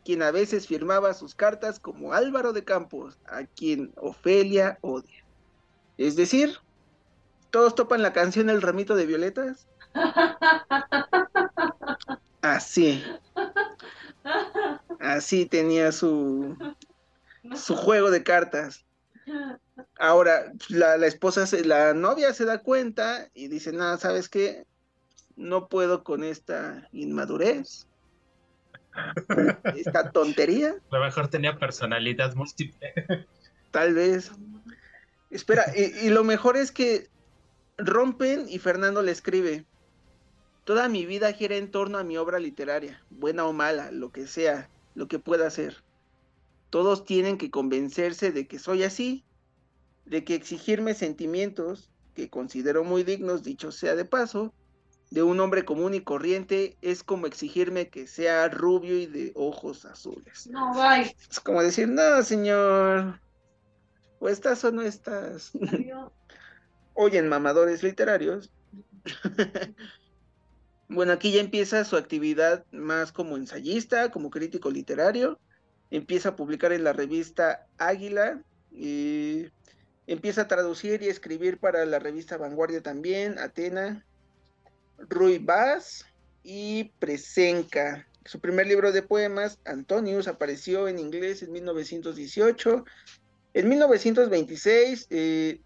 quien 0.04 0.22
a 0.22 0.30
veces 0.30 0.66
firmaba 0.66 1.14
sus 1.14 1.34
cartas 1.34 1.78
como 1.78 2.12
Álvaro 2.12 2.52
de 2.52 2.64
Campos, 2.64 3.18
a 3.26 3.44
quien 3.44 3.92
Ofelia 3.96 4.78
odia. 4.80 5.24
Es 5.98 6.16
decir, 6.16 6.58
todos 7.50 7.74
topan 7.74 8.02
la 8.02 8.12
canción 8.12 8.50
El 8.50 8.62
ramito 8.62 8.96
de 8.96 9.06
violetas. 9.06 9.68
Así. 12.42 13.02
Así 15.00 15.46
tenía 15.46 15.92
su, 15.92 16.56
su 17.54 17.76
juego 17.76 18.10
de 18.10 18.22
cartas. 18.22 18.84
Ahora, 20.04 20.52
la, 20.68 20.98
la 20.98 21.06
esposa, 21.06 21.46
la 21.64 21.94
novia 21.94 22.34
se 22.34 22.44
da 22.44 22.58
cuenta 22.58 23.30
y 23.32 23.48
dice, 23.48 23.72
nada, 23.72 23.96
¿sabes 23.96 24.28
qué? 24.28 24.66
No 25.34 25.68
puedo 25.68 26.04
con 26.04 26.22
esta 26.24 26.86
inmadurez, 26.92 27.86
esta 29.74 30.10
tontería. 30.10 30.74
A 30.90 30.96
lo 30.98 31.02
mejor 31.02 31.28
tenía 31.28 31.58
personalidad 31.58 32.34
múltiple. 32.34 32.92
Tal 33.70 33.94
vez. 33.94 34.30
Espera, 35.30 35.64
y, 35.74 36.06
y 36.06 36.10
lo 36.10 36.22
mejor 36.22 36.58
es 36.58 36.70
que 36.70 37.08
rompen 37.78 38.44
y 38.46 38.58
Fernando 38.58 39.00
le 39.00 39.10
escribe, 39.10 39.64
toda 40.64 40.90
mi 40.90 41.06
vida 41.06 41.32
gira 41.32 41.56
en 41.56 41.70
torno 41.70 41.96
a 41.96 42.04
mi 42.04 42.18
obra 42.18 42.38
literaria, 42.38 43.02
buena 43.08 43.46
o 43.46 43.54
mala, 43.54 43.90
lo 43.90 44.12
que 44.12 44.26
sea, 44.26 44.68
lo 44.94 45.08
que 45.08 45.18
pueda 45.18 45.48
ser. 45.48 45.82
Todos 46.68 47.06
tienen 47.06 47.38
que 47.38 47.50
convencerse 47.50 48.32
de 48.32 48.46
que 48.46 48.58
soy 48.58 48.82
así 48.82 49.24
de 50.06 50.24
que 50.24 50.34
exigirme 50.34 50.94
sentimientos 50.94 51.90
que 52.14 52.30
considero 52.30 52.84
muy 52.84 53.02
dignos, 53.02 53.42
dicho 53.42 53.72
sea 53.72 53.94
de 53.94 54.04
paso, 54.04 54.54
de 55.10 55.22
un 55.22 55.38
hombre 55.40 55.64
común 55.64 55.94
y 55.94 56.00
corriente 56.00 56.76
es 56.82 57.02
como 57.04 57.26
exigirme 57.26 57.88
que 57.88 58.06
sea 58.06 58.48
rubio 58.48 58.98
y 58.98 59.06
de 59.06 59.32
ojos 59.34 59.84
azules. 59.84 60.48
No, 60.48 60.72
bye. 60.74 61.14
Es 61.30 61.40
como 61.40 61.62
decir, 61.62 61.88
no, 61.88 62.22
señor, 62.22 63.20
o 64.18 64.28
estás 64.28 64.64
o 64.64 64.72
no 64.72 64.82
estás. 64.82 65.52
Oyen, 66.94 67.28
mamadores 67.28 67.82
literarios. 67.82 68.50
bueno, 70.88 71.12
aquí 71.12 71.32
ya 71.32 71.40
empieza 71.40 71.84
su 71.84 71.96
actividad 71.96 72.64
más 72.72 73.12
como 73.12 73.36
ensayista, 73.36 74.10
como 74.10 74.30
crítico 74.30 74.70
literario. 74.70 75.38
Empieza 75.90 76.30
a 76.30 76.36
publicar 76.36 76.72
en 76.72 76.84
la 76.84 76.92
revista 76.92 77.66
Águila. 77.78 78.42
Y 78.72 79.46
Empieza 80.06 80.42
a 80.42 80.48
traducir 80.48 81.02
y 81.02 81.08
escribir 81.08 81.58
para 81.58 81.84
la 81.86 81.98
revista 81.98 82.36
Vanguardia 82.36 82.82
también, 82.82 83.38
Atena, 83.38 84.04
Rui 84.98 85.38
Vaz 85.38 86.04
y 86.42 86.92
Presenca. 86.98 88.06
Su 88.26 88.40
primer 88.40 88.66
libro 88.66 88.92
de 88.92 89.02
poemas, 89.02 89.58
Antonius, 89.64 90.28
apareció 90.28 90.88
en 90.88 90.98
inglés 90.98 91.42
en 91.42 91.52
1918. 91.52 92.84
En 93.54 93.68
1926 93.68 95.06
eh, 95.10 95.60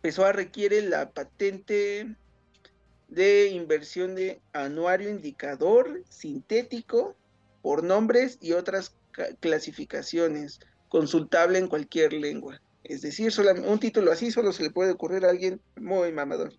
Pessoa 0.00 0.32
requiere 0.32 0.82
la 0.82 1.10
patente 1.10 2.14
de 3.08 3.48
inversión 3.48 4.14
de 4.14 4.40
anuario 4.52 5.10
indicador 5.10 6.04
sintético 6.08 7.16
por 7.62 7.82
nombres 7.82 8.38
y 8.40 8.52
otras 8.52 8.94
clasificaciones, 9.40 10.60
consultable 10.88 11.58
en 11.58 11.66
cualquier 11.66 12.12
lengua. 12.12 12.60
Es 12.88 13.02
decir, 13.02 13.30
un 13.66 13.78
título 13.78 14.10
así 14.10 14.30
solo 14.30 14.50
se 14.52 14.62
le 14.62 14.70
puede 14.70 14.92
ocurrir 14.92 15.26
a 15.26 15.30
alguien 15.30 15.60
muy 15.76 16.10
mamador. 16.10 16.54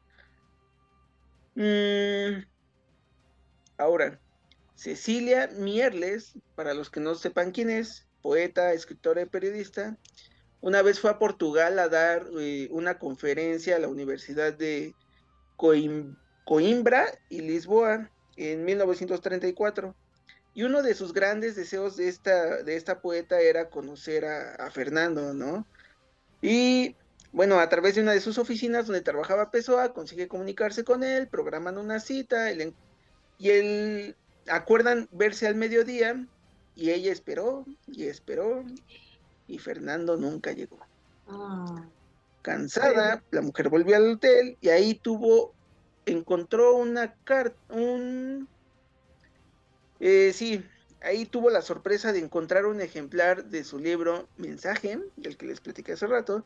Mm, 1.55 2.45
ahora, 3.79 4.19
Cecilia 4.75 5.49
Mierles, 5.57 6.37
para 6.55 6.75
los 6.75 6.91
que 6.91 6.99
no 6.99 7.15
sepan 7.15 7.51
quién 7.51 7.71
es, 7.71 8.07
poeta, 8.21 8.73
escritora 8.73 9.23
y 9.23 9.25
periodista, 9.25 9.97
una 10.61 10.83
vez 10.83 10.99
fue 10.99 11.09
a 11.09 11.17
Portugal 11.17 11.79
a 11.79 11.89
dar 11.89 12.27
eh, 12.39 12.67
una 12.69 12.99
conferencia 12.99 13.75
a 13.75 13.79
la 13.79 13.87
Universidad 13.87 14.53
de 14.53 14.93
Coimbra 15.55 17.07
y 17.29 17.41
Lisboa 17.41 18.11
en 18.37 18.65
1934. 18.65 19.95
Y 20.53 20.63
uno 20.63 20.83
de 20.83 20.93
sus 20.93 21.13
grandes 21.13 21.55
deseos 21.55 21.97
de 21.97 22.07
esta, 22.07 22.61
de 22.61 22.75
esta 22.75 23.01
poeta 23.01 23.39
era 23.39 23.69
conocer 23.69 24.25
a 24.25 24.69
Fernando, 24.71 25.33
¿no? 25.33 25.65
Y 26.41 26.95
bueno, 27.31 27.59
a 27.59 27.69
través 27.69 27.95
de 27.95 28.01
una 28.01 28.13
de 28.13 28.21
sus 28.21 28.37
oficinas 28.37 28.87
donde 28.87 29.01
trabajaba 29.01 29.51
Pessoa, 29.51 29.93
consigue 29.93 30.27
comunicarse 30.27 30.83
con 30.83 31.03
él, 31.03 31.27
programan 31.27 31.77
una 31.77 31.99
cita, 31.99 32.51
y 32.51 33.49
él 33.49 34.15
acuerdan 34.47 35.07
verse 35.11 35.47
al 35.47 35.55
mediodía, 35.55 36.25
y 36.75 36.91
ella 36.91 37.11
esperó 37.11 37.65
y 37.87 38.05
esperó, 38.05 38.63
y 39.47 39.59
Fernando 39.59 40.17
nunca 40.17 40.53
llegó. 40.53 40.79
Ah. 41.27 41.85
Cansada, 42.41 43.21
la 43.31 43.41
mujer 43.41 43.69
volvió 43.69 43.97
al 43.97 44.11
hotel 44.11 44.57
y 44.61 44.69
ahí 44.69 44.95
tuvo, 44.95 45.53
encontró 46.05 46.75
una 46.75 47.13
carta, 47.25 47.57
un... 47.69 48.47
Eh, 49.99 50.31
sí, 50.33 50.63
ahí 51.01 51.25
tuvo 51.25 51.49
la 51.49 51.61
sorpresa 51.61 52.13
de 52.13 52.19
encontrar 52.19 52.65
un 52.65 52.81
ejemplar 52.81 53.45
de 53.45 53.63
su 53.63 53.79
libro 53.79 54.27
Mensaje, 54.37 54.99
del 55.15 55.37
que 55.37 55.45
les 55.45 55.61
platiqué 55.61 55.93
hace 55.93 56.07
rato, 56.07 56.45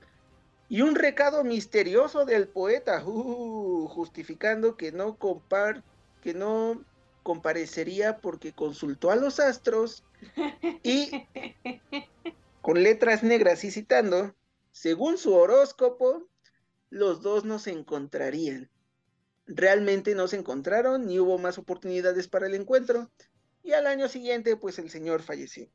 y 0.70 0.82
un 0.82 0.96
recado 0.96 1.44
misterioso 1.44 2.26
del 2.26 2.48
poeta, 2.48 3.04
uh, 3.06 3.88
justificando 3.88 4.78
que 4.78 4.92
no, 4.92 5.18
compar 5.18 5.84
que 6.22 6.34
no 6.34 6.84
comparecería 7.22 8.18
porque 8.18 8.54
consultó 8.54 9.12
a 9.12 9.16
los 9.16 9.40
astros 9.40 10.04
y 10.84 11.28
con 12.62 12.82
letras 12.82 13.24
negras 13.24 13.64
y 13.64 13.72
citando, 13.72 14.36
según 14.72 15.18
su 15.18 15.34
horóscopo, 15.34 16.28
los 16.90 17.22
dos 17.22 17.44
no 17.46 17.60
se 17.60 17.72
encontrarían. 17.72 18.70
Realmente 19.46 20.16
no 20.16 20.28
se 20.28 20.38
encontraron 20.38 21.06
ni 21.06 21.20
hubo 21.20 21.38
más 21.38 21.58
oportunidades 21.58 22.28
para 22.28 22.48
el 22.48 22.56
encuentro. 22.56 23.10
Y 23.64 23.72
al 23.72 23.88
año 23.88 24.10
siguiente, 24.10 24.58
pues 24.58 24.78
el 24.78 24.90
señor 24.90 25.22
falleció. 25.22 25.68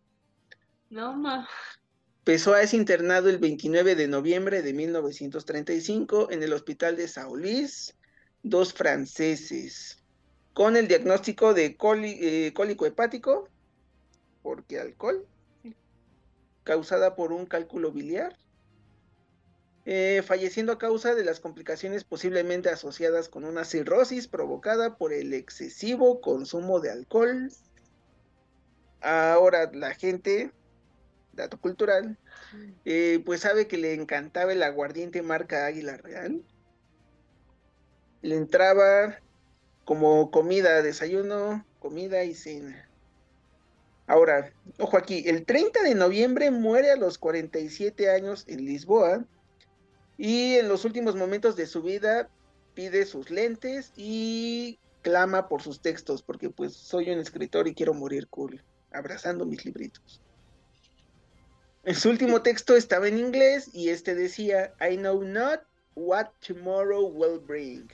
No, 0.91 1.15
ma. 1.15 1.49
Pessoa 2.25 2.61
es 2.61 2.75
internado 2.75 3.31
el 3.31 3.39
29 3.39 3.95
de 3.95 4.07
noviembre 4.07 4.61
de 4.61 4.75
1935 4.75 6.31
en 6.31 6.43
el 6.43 6.53
hospital 6.53 6.97
de 6.97 7.09
Saulís, 7.09 7.97
dos 8.43 8.75
franceses, 8.75 10.03
con 10.53 10.77
el 10.77 10.89
diagnóstico 10.89 11.55
de 11.55 11.79
eh, 11.81 12.53
cólico 12.53 12.85
hepático, 12.85 13.49
porque 14.43 14.79
alcohol, 14.79 15.27
causada 16.65 17.17
por 17.17 17.33
un 17.33 17.47
cálculo 17.47 17.93
biliar, 17.93 18.37
eh, 19.87 20.23
falleciendo 20.23 20.73
a 20.73 20.79
causa 20.79 21.15
de 21.15 21.25
las 21.25 21.41
complicaciones 21.41 22.05
posiblemente 22.05 22.69
asociadas 22.69 23.31
con 23.31 23.47
una 23.47 23.65
cirrosis 23.65 24.29
provocada 24.29 24.99
por 24.99 25.15
el 25.15 25.33
excesivo 25.33 26.21
consumo 26.21 26.81
de 26.81 26.91
alcohol 26.91 27.51
Ahora 29.01 29.71
la 29.73 29.95
gente, 29.95 30.51
dato 31.33 31.61
cultural, 31.61 32.19
eh, 32.85 33.23
pues 33.25 33.41
sabe 33.41 33.69
que 33.69 33.79
le 33.79 33.95
encantaba 33.95 34.53
el 34.53 34.63
aguardiente 34.63 35.23
marca 35.23 35.67
Águila 35.67 35.97
Real. 35.97 36.43
Le 38.23 38.37
entraba 38.37 39.21
como 39.85 40.31
comida, 40.31 40.83
desayuno, 40.83 41.65
comida 41.79 42.25
y 42.25 42.35
cena. 42.35 42.89
Ahora, 44.07 44.53
ojo 44.79 44.97
aquí, 44.97 45.23
el 45.27 45.45
30 45.45 45.83
de 45.83 45.95
noviembre 45.95 46.51
muere 46.51 46.91
a 46.91 46.97
los 46.97 47.19
47 47.19 48.11
años 48.11 48.45
en 48.49 48.65
Lisboa 48.65 49.25
y 50.17 50.55
en 50.55 50.69
los 50.69 50.85
últimos 50.85 51.15
momentos 51.15 51.57
de 51.57 51.67
su 51.67 51.83
vida 51.83 52.29
pide 52.75 53.05
sus 53.05 53.31
lentes 53.31 53.93
y 53.97 54.81
clama 55.03 55.49
por 55.49 55.63
sus 55.63 55.81
textos 55.81 56.23
porque 56.23 56.51
pues 56.51 56.75
soy 56.75 57.11
un 57.11 57.19
escritor 57.19 57.69
y 57.69 57.75
quiero 57.75 57.95
morir 57.95 58.29
cool 58.29 58.63
abrazando 58.99 59.47
mis 59.47 59.65
libritos. 59.65 60.21
En 61.85 61.95
su 61.95 62.11
último 62.11 62.43
texto 62.43 62.77
estaba 62.77 63.09
en 63.09 63.19
inglés 63.19 63.71
y 63.73 63.89
este 63.89 64.15
decía, 64.15 64.75
I 64.79 64.97
know 64.97 65.23
not 65.23 65.63
what 65.95 66.27
tomorrow 66.47 67.07
will 67.07 67.39
bring. 67.39 67.89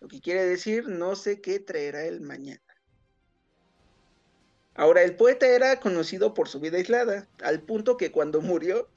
Lo 0.00 0.08
que 0.08 0.20
quiere 0.20 0.44
decir, 0.44 0.88
no 0.88 1.14
sé 1.14 1.40
qué 1.40 1.60
traerá 1.60 2.04
el 2.04 2.20
mañana. 2.20 2.60
Ahora, 4.74 5.02
el 5.02 5.14
poeta 5.14 5.46
era 5.46 5.78
conocido 5.78 6.32
por 6.32 6.48
su 6.48 6.58
vida 6.58 6.78
aislada, 6.78 7.28
al 7.42 7.60
punto 7.60 7.96
que 7.96 8.10
cuando 8.10 8.40
murió, 8.40 8.88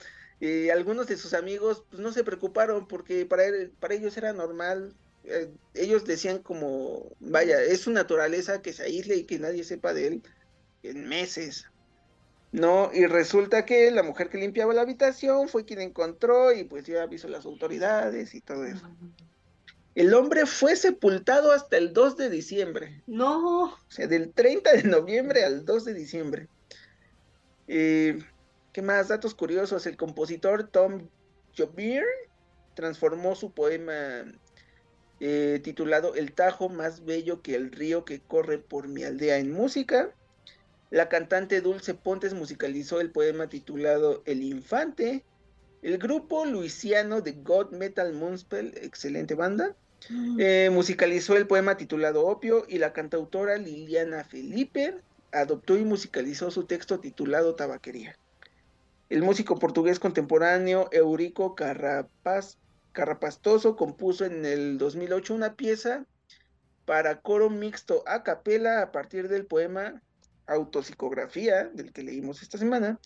eh, 0.42 0.72
algunos 0.72 1.08
de 1.08 1.18
sus 1.18 1.34
amigos 1.34 1.84
pues, 1.90 2.02
no 2.02 2.12
se 2.12 2.24
preocuparon 2.24 2.88
porque 2.88 3.26
para, 3.26 3.44
para 3.80 3.94
ellos 3.94 4.18
era 4.18 4.34
normal. 4.34 4.96
Eh, 5.26 5.50
ellos 5.74 6.06
decían 6.06 6.40
como, 6.40 7.16
vaya, 7.20 7.62
es 7.62 7.82
su 7.82 7.92
naturaleza 7.92 8.62
que 8.62 8.74
se 8.74 8.84
aísle 8.84 9.16
y 9.18 9.24
que 9.26 9.40
nadie 9.40 9.64
sepa 9.64 9.94
de 9.94 10.08
él 10.08 10.24
en 10.84 11.08
meses. 11.08 11.68
No, 12.52 12.92
y 12.94 13.08
resulta 13.08 13.66
que 13.66 13.90
la 13.90 14.04
mujer 14.04 14.30
que 14.30 14.38
limpiaba 14.38 14.74
la 14.74 14.82
habitación 14.82 15.50
fue 15.50 15.66
quien 15.66 15.82
encontró 15.82 16.54
y 16.54 16.64
pues 16.64 16.86
ya 16.86 17.02
avisó 17.02 17.28
a 17.28 17.32
las 17.32 17.46
autoridades 17.46 18.36
y 18.36 18.42
todo 18.42 18.66
eso. 18.66 18.88
El 19.96 20.14
hombre 20.14 20.46
fue 20.46 20.76
sepultado 20.76 21.52
hasta 21.52 21.78
el 21.78 21.94
2 21.94 22.18
de 22.18 22.30
diciembre. 22.30 23.02
No. 23.08 23.64
O 23.66 23.80
sea, 23.88 24.08
del 24.08 24.32
30 24.32 24.72
de 24.74 24.84
noviembre 24.84 25.44
al 25.44 25.66
2 25.66 25.86
de 25.86 25.94
diciembre. 25.94 26.48
Eh, 27.68 28.20
¿Qué 28.72 28.82
más? 28.82 29.08
Datos 29.08 29.36
curiosos. 29.36 29.86
El 29.86 29.98
compositor 29.98 30.68
Tom 30.68 31.08
Jobir 31.58 32.04
transformó 32.76 33.36
su 33.36 33.52
poema 33.52 34.26
eh, 35.20 35.60
titulado 35.64 36.16
El 36.16 36.34
Tajo 36.34 36.70
más 36.70 37.06
bello 37.06 37.42
que 37.42 37.56
el 37.56 37.72
río 37.72 38.04
que 38.04 38.20
corre 38.20 38.58
por 38.58 38.88
mi 38.88 39.04
aldea 39.04 39.38
en 39.38 39.52
música. 39.52 40.12
La 40.94 41.10
cantante 41.10 41.60
Dulce 41.60 41.96
Pontes 41.96 42.36
musicalizó 42.36 43.02
el 43.02 43.10
poema 43.10 43.50
titulado 43.50 44.22
El 44.28 44.44
Infante. 44.44 45.26
El 45.82 45.98
grupo 45.98 46.46
luisiano 46.46 47.20
de 47.22 47.32
God 47.32 47.72
Metal 47.72 48.14
Moonspell, 48.14 48.78
excelente 48.78 49.34
banda, 49.34 49.76
mm. 50.08 50.40
eh, 50.40 50.70
musicalizó 50.72 51.36
el 51.36 51.48
poema 51.48 51.78
titulado 51.78 52.28
Opio 52.28 52.66
y 52.68 52.78
la 52.78 52.94
cantautora 52.94 53.58
Liliana 53.58 54.24
Felipe 54.24 55.00
adoptó 55.32 55.80
y 55.80 55.84
musicalizó 55.84 56.52
su 56.52 56.66
texto 56.66 57.00
titulado 57.00 57.56
Tabaquería. 57.56 58.16
El 59.10 59.24
músico 59.24 59.58
portugués 59.58 60.00
contemporáneo 60.00 60.90
Eurico 60.92 61.56
Carrapaz, 61.56 62.60
Carrapastoso 62.92 63.76
compuso 63.76 64.26
en 64.26 64.46
el 64.46 64.78
2008 64.78 65.34
una 65.34 65.56
pieza 65.56 66.06
para 66.86 67.20
coro 67.20 67.50
mixto 67.50 68.04
a 68.06 68.22
capela 68.22 68.84
a 68.84 68.92
partir 68.92 69.28
del 69.28 69.48
poema 69.48 70.00
autopsicografía, 70.48 71.66
del 71.66 71.92
que 71.92 72.04
leímos 72.04 72.42
esta 72.42 72.58
semana, 72.58 73.00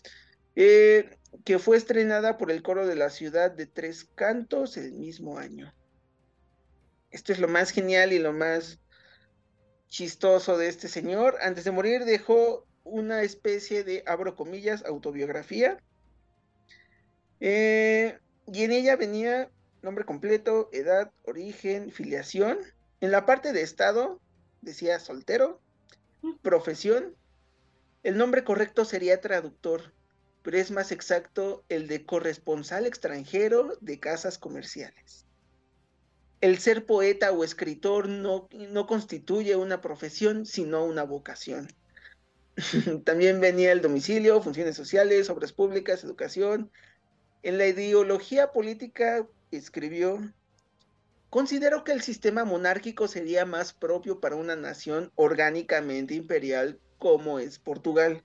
eh, 0.56 1.18
que 1.44 1.58
fue 1.58 1.76
estrenada 1.76 2.36
por 2.36 2.50
el 2.50 2.62
coro 2.62 2.86
de 2.86 2.96
la 2.96 3.10
ciudad 3.10 3.50
de 3.50 3.66
Tres 3.66 4.04
Cantos 4.14 4.76
el 4.76 4.92
mismo 4.92 5.38
año. 5.38 5.72
Esto 7.10 7.32
es 7.32 7.38
lo 7.38 7.48
más 7.48 7.70
genial 7.70 8.12
y 8.12 8.18
lo 8.18 8.32
más 8.32 8.78
chistoso 9.88 10.58
de 10.58 10.68
este 10.68 10.88
señor. 10.88 11.36
Antes 11.40 11.64
de 11.64 11.70
morir 11.70 12.04
dejó 12.04 12.66
una 12.84 13.22
especie 13.22 13.84
de, 13.84 14.02
abro 14.06 14.34
comillas, 14.34 14.84
autobiografía. 14.84 15.78
Eh, 17.40 18.18
y 18.52 18.64
en 18.64 18.72
ella 18.72 18.96
venía 18.96 19.50
nombre 19.82 20.04
completo, 20.04 20.68
edad, 20.72 21.12
origen, 21.24 21.90
filiación. 21.90 22.58
En 23.00 23.10
la 23.10 23.26
parte 23.26 23.52
de 23.52 23.62
estado 23.62 24.20
decía 24.60 24.98
soltero, 24.98 25.60
profesión, 26.42 27.14
el 28.02 28.16
nombre 28.16 28.44
correcto 28.44 28.84
sería 28.84 29.20
traductor, 29.20 29.92
pero 30.42 30.56
es 30.56 30.70
más 30.70 30.92
exacto 30.92 31.64
el 31.68 31.88
de 31.88 32.06
corresponsal 32.06 32.86
extranjero 32.86 33.76
de 33.80 33.98
casas 33.98 34.38
comerciales. 34.38 35.26
El 36.40 36.58
ser 36.58 36.86
poeta 36.86 37.32
o 37.32 37.42
escritor 37.42 38.08
no, 38.08 38.48
no 38.52 38.86
constituye 38.86 39.56
una 39.56 39.80
profesión, 39.80 40.46
sino 40.46 40.84
una 40.84 41.02
vocación. 41.02 41.68
También 43.04 43.40
venía 43.40 43.72
el 43.72 43.82
domicilio, 43.82 44.40
funciones 44.40 44.76
sociales, 44.76 45.28
obras 45.30 45.52
públicas, 45.52 46.04
educación. 46.04 46.70
En 47.42 47.58
la 47.58 47.66
ideología 47.66 48.52
política 48.52 49.26
escribió, 49.50 50.32
considero 51.30 51.82
que 51.82 51.92
el 51.92 52.02
sistema 52.02 52.44
monárquico 52.44 53.08
sería 53.08 53.44
más 53.44 53.72
propio 53.72 54.20
para 54.20 54.36
una 54.36 54.54
nación 54.54 55.10
orgánicamente 55.16 56.14
imperial 56.14 56.78
como 56.98 57.38
es 57.38 57.58
Portugal. 57.58 58.22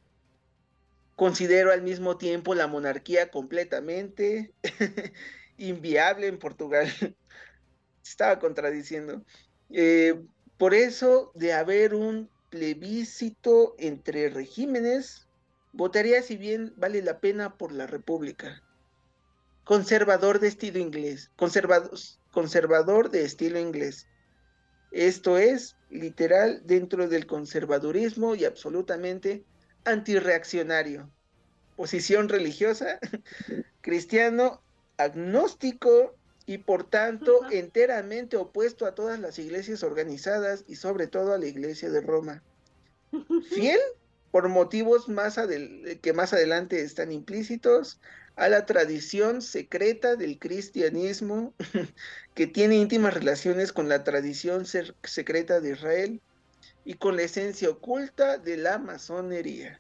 Considero 1.16 1.72
al 1.72 1.82
mismo 1.82 2.18
tiempo 2.18 2.56
la 2.56 2.68
monarquía 2.68 3.30
completamente 3.30 4.54
inviable 5.58 6.28
en 6.28 6.40
Portugal. 6.40 6.88
Estaba 8.04 8.40
contradiciendo. 8.40 9.24
Eh, 9.70 10.22
por 10.58 10.74
eso, 10.74 11.32
de 11.36 11.54
haber 11.54 11.94
un 11.94 12.30
plebiscito 12.50 13.76
entre 13.78 14.30
regímenes, 14.30 15.28
votaría 15.72 16.22
si 16.22 16.38
bien 16.38 16.74
vale 16.78 17.02
la 17.02 17.20
pena 17.20 17.58
por 17.58 17.72
la 17.72 17.88
República. 17.88 18.62
Conservador 19.64 20.40
de 20.40 20.50
estilo 20.50 20.80
inglés, 20.80 21.32
conservador, 21.36 21.92
conservador 22.32 23.10
de 23.10 23.24
estilo 23.24 23.60
inglés. 23.60 24.08
Esto 24.94 25.40
es 25.40 25.76
literal 25.90 26.62
dentro 26.66 27.10
del 27.10 27.26
conservadurismo 27.26 28.36
y 28.36 28.46
absolutamente 28.46 29.44
antirreaccionario. 29.86 31.10
Posición 31.76 32.30
religiosa, 32.30 33.00
cristiano, 33.82 34.62
agnóstico 34.98 36.16
y 36.46 36.60
por 36.60 36.88
tanto 36.88 37.42
enteramente 37.50 38.38
opuesto 38.38 38.86
a 38.86 38.94
todas 38.94 39.20
las 39.20 39.40
iglesias 39.40 39.82
organizadas 39.82 40.64
y 40.68 40.76
sobre 40.76 41.08
todo 41.08 41.34
a 41.34 41.40
la 41.40 41.48
iglesia 41.48 41.90
de 41.90 42.02
Roma. 42.02 42.44
Fiel 43.50 43.80
por 44.30 44.48
motivos 44.48 45.10
más 45.10 45.40
que 46.02 46.14
más 46.14 46.34
adelante 46.34 46.82
están 46.82 47.12
implícitos 47.12 48.00
a 48.36 48.50
la 48.50 48.66
tradición 48.66 49.42
secreta 49.42 50.16
del 50.16 50.40
cristianismo 50.40 51.54
que 52.34 52.48
tiene 52.48 52.76
íntimas 52.76 53.14
relaciones 53.14 53.72
con 53.72 53.90
la 53.90 54.04
tradición 54.04 54.66
secreta 54.66 55.60
de 55.60 55.72
Israel 55.72 56.22
y 56.86 56.96
con 56.96 57.16
la 57.16 57.24
esencia 57.24 57.70
oculta 57.70 58.38
de 58.38 58.58
la 58.58 58.80
masonería. 58.80 59.80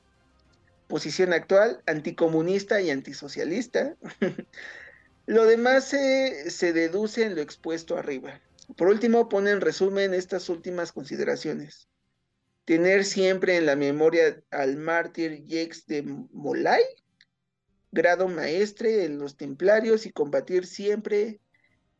Posición 0.87 1.33
actual, 1.33 1.81
anticomunista 1.87 2.79
y 2.81 2.91
antisocialista. 2.91 3.95
lo 5.25 5.45
demás 5.45 5.85
se, 5.85 6.51
se 6.51 6.73
deduce 6.73 7.23
en 7.23 7.35
lo 7.35 7.41
expuesto 7.41 7.97
arriba. 7.97 8.39
Por 8.77 8.87
último, 8.87 9.27
pone 9.29 9.51
en 9.51 9.61
resumen 9.61 10.13
estas 10.13 10.49
últimas 10.49 10.91
consideraciones. 10.91 11.87
Tener 12.65 13.03
siempre 13.03 13.57
en 13.57 13.65
la 13.65 13.75
memoria 13.75 14.41
al 14.51 14.77
mártir 14.77 15.43
Jacques 15.45 15.85
de 15.87 16.03
Molay, 16.03 16.83
grado 17.93 18.27
maestre 18.27 19.05
en 19.05 19.19
los 19.19 19.37
templarios 19.37 20.05
y 20.05 20.11
combatir 20.11 20.65
siempre 20.65 21.39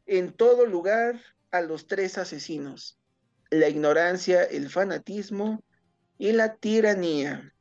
en 0.08 0.34
todo 0.34 0.66
lugar 0.66 1.22
a 1.52 1.62
los 1.62 1.86
tres 1.86 2.18
asesinos, 2.18 3.00
la 3.52 3.70
ignorancia, 3.70 4.44
el 4.44 4.70
fanatismo 4.70 5.64
y 6.18 6.32
la 6.32 6.56
tiranía. 6.56 7.54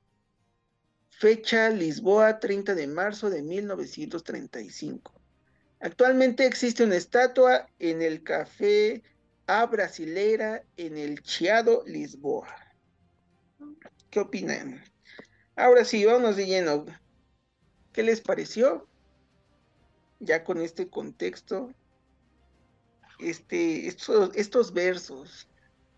Fecha 1.10 1.68
Lisboa 1.68 2.40
30 2.40 2.74
de 2.74 2.86
marzo 2.86 3.28
de 3.28 3.42
1935. 3.42 5.12
Actualmente 5.80 6.46
existe 6.46 6.84
una 6.84 6.96
estatua 6.96 7.68
en 7.78 8.00
el 8.00 8.22
Café 8.22 9.02
A 9.46 9.66
Brasileira 9.66 10.64
en 10.78 10.96
el 10.96 11.22
Chiado, 11.22 11.84
Lisboa. 11.86 12.48
¿Qué 14.10 14.20
opinan? 14.20 14.82
Ahora 15.54 15.84
sí, 15.84 16.04
vamos 16.06 16.36
de 16.36 16.46
lleno. 16.46 16.86
¿Qué 17.92 18.02
les 18.02 18.20
pareció? 18.20 18.86
Ya 20.20 20.44
con 20.44 20.60
este 20.60 20.88
contexto, 20.88 21.70
este, 23.18 23.86
estos, 23.86 24.34
estos 24.34 24.72
versos, 24.72 25.48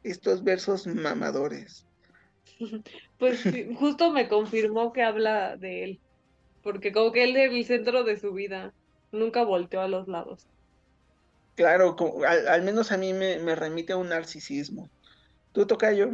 estos 0.02 0.42
versos 0.44 0.86
mamadores. 0.86 1.86
Pues 3.18 3.42
justo 3.78 4.10
me 4.10 4.28
confirmó 4.28 4.92
que 4.92 5.02
habla 5.02 5.56
de 5.56 5.84
él, 5.84 6.00
porque 6.62 6.92
como 6.92 7.12
que 7.12 7.24
él 7.24 7.36
es 7.36 7.52
el 7.52 7.64
centro 7.64 8.04
de 8.04 8.18
su 8.18 8.32
vida, 8.32 8.74
nunca 9.12 9.44
volteó 9.44 9.80
a 9.80 9.88
los 9.88 10.08
lados. 10.08 10.46
Claro, 11.54 11.96
al, 12.26 12.62
menos 12.62 12.90
a 12.90 12.98
mí 12.98 13.12
me, 13.12 13.38
me, 13.38 13.54
remite 13.54 13.92
a 13.92 13.96
un 13.96 14.08
narcisismo. 14.08 14.90
¿Tú, 15.52 15.66
yo? 15.96 16.10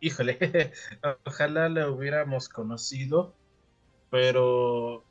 Híjole, 0.00 0.36
ojalá 1.24 1.68
le 1.68 1.88
hubiéramos 1.88 2.48
conocido, 2.48 3.34
pero 4.10 5.04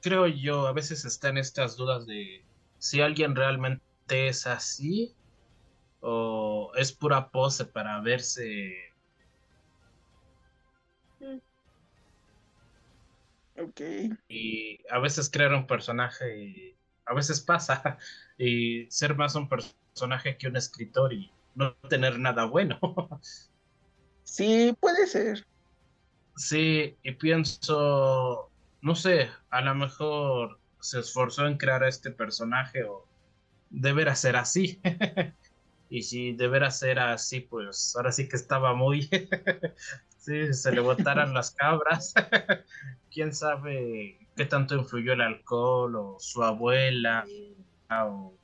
creo 0.00 0.26
yo, 0.26 0.66
a 0.66 0.72
veces 0.72 1.04
están 1.04 1.38
estas 1.38 1.76
dudas 1.76 2.06
de 2.06 2.44
si 2.78 3.00
alguien 3.00 3.34
realmente 3.34 4.28
es 4.28 4.46
así 4.46 5.14
o 6.00 6.72
es 6.76 6.92
pura 6.92 7.30
pose 7.30 7.64
para 7.64 8.00
verse. 8.00 8.74
Ok. 13.58 13.80
Y 14.28 14.78
a 14.90 14.98
veces 14.98 15.30
crear 15.30 15.52
un 15.52 15.66
personaje, 15.66 16.38
y 16.38 16.76
a 17.04 17.14
veces 17.14 17.40
pasa, 17.40 17.98
y 18.38 18.90
ser 18.90 19.14
más 19.14 19.34
un 19.34 19.48
personaje 19.48 20.36
que 20.38 20.48
un 20.48 20.56
escritor 20.56 21.12
y 21.12 21.30
no 21.54 21.74
tener 21.88 22.18
nada 22.18 22.44
bueno. 22.46 22.78
Sí, 24.22 24.74
puede 24.80 25.06
ser. 25.06 25.44
Sí, 26.36 26.96
y 27.02 27.12
pienso, 27.12 28.49
no 28.82 28.94
sé, 28.94 29.30
a 29.50 29.60
lo 29.60 29.74
mejor 29.74 30.58
se 30.80 31.00
esforzó 31.00 31.46
en 31.46 31.58
crear 31.58 31.84
a 31.84 31.88
este 31.88 32.10
personaje 32.10 32.84
o 32.84 33.06
deberá 33.70 34.14
ser 34.14 34.36
así. 34.36 34.80
y 35.90 36.02
si 36.02 36.32
deberá 36.32 36.70
ser 36.70 36.98
así, 36.98 37.40
pues 37.40 37.94
ahora 37.96 38.12
sí 38.12 38.28
que 38.28 38.36
estaba 38.36 38.74
muy, 38.74 39.08
Sí, 40.20 40.52
se 40.52 40.70
le 40.72 40.80
botaran 40.80 41.32
las 41.32 41.52
cabras. 41.52 42.12
Quién 43.10 43.32
sabe 43.32 44.18
qué 44.36 44.44
tanto 44.44 44.74
influyó 44.76 45.14
el 45.14 45.22
alcohol 45.22 45.96
o 45.96 46.16
su 46.20 46.44
abuela 46.44 47.24
o 47.90 48.34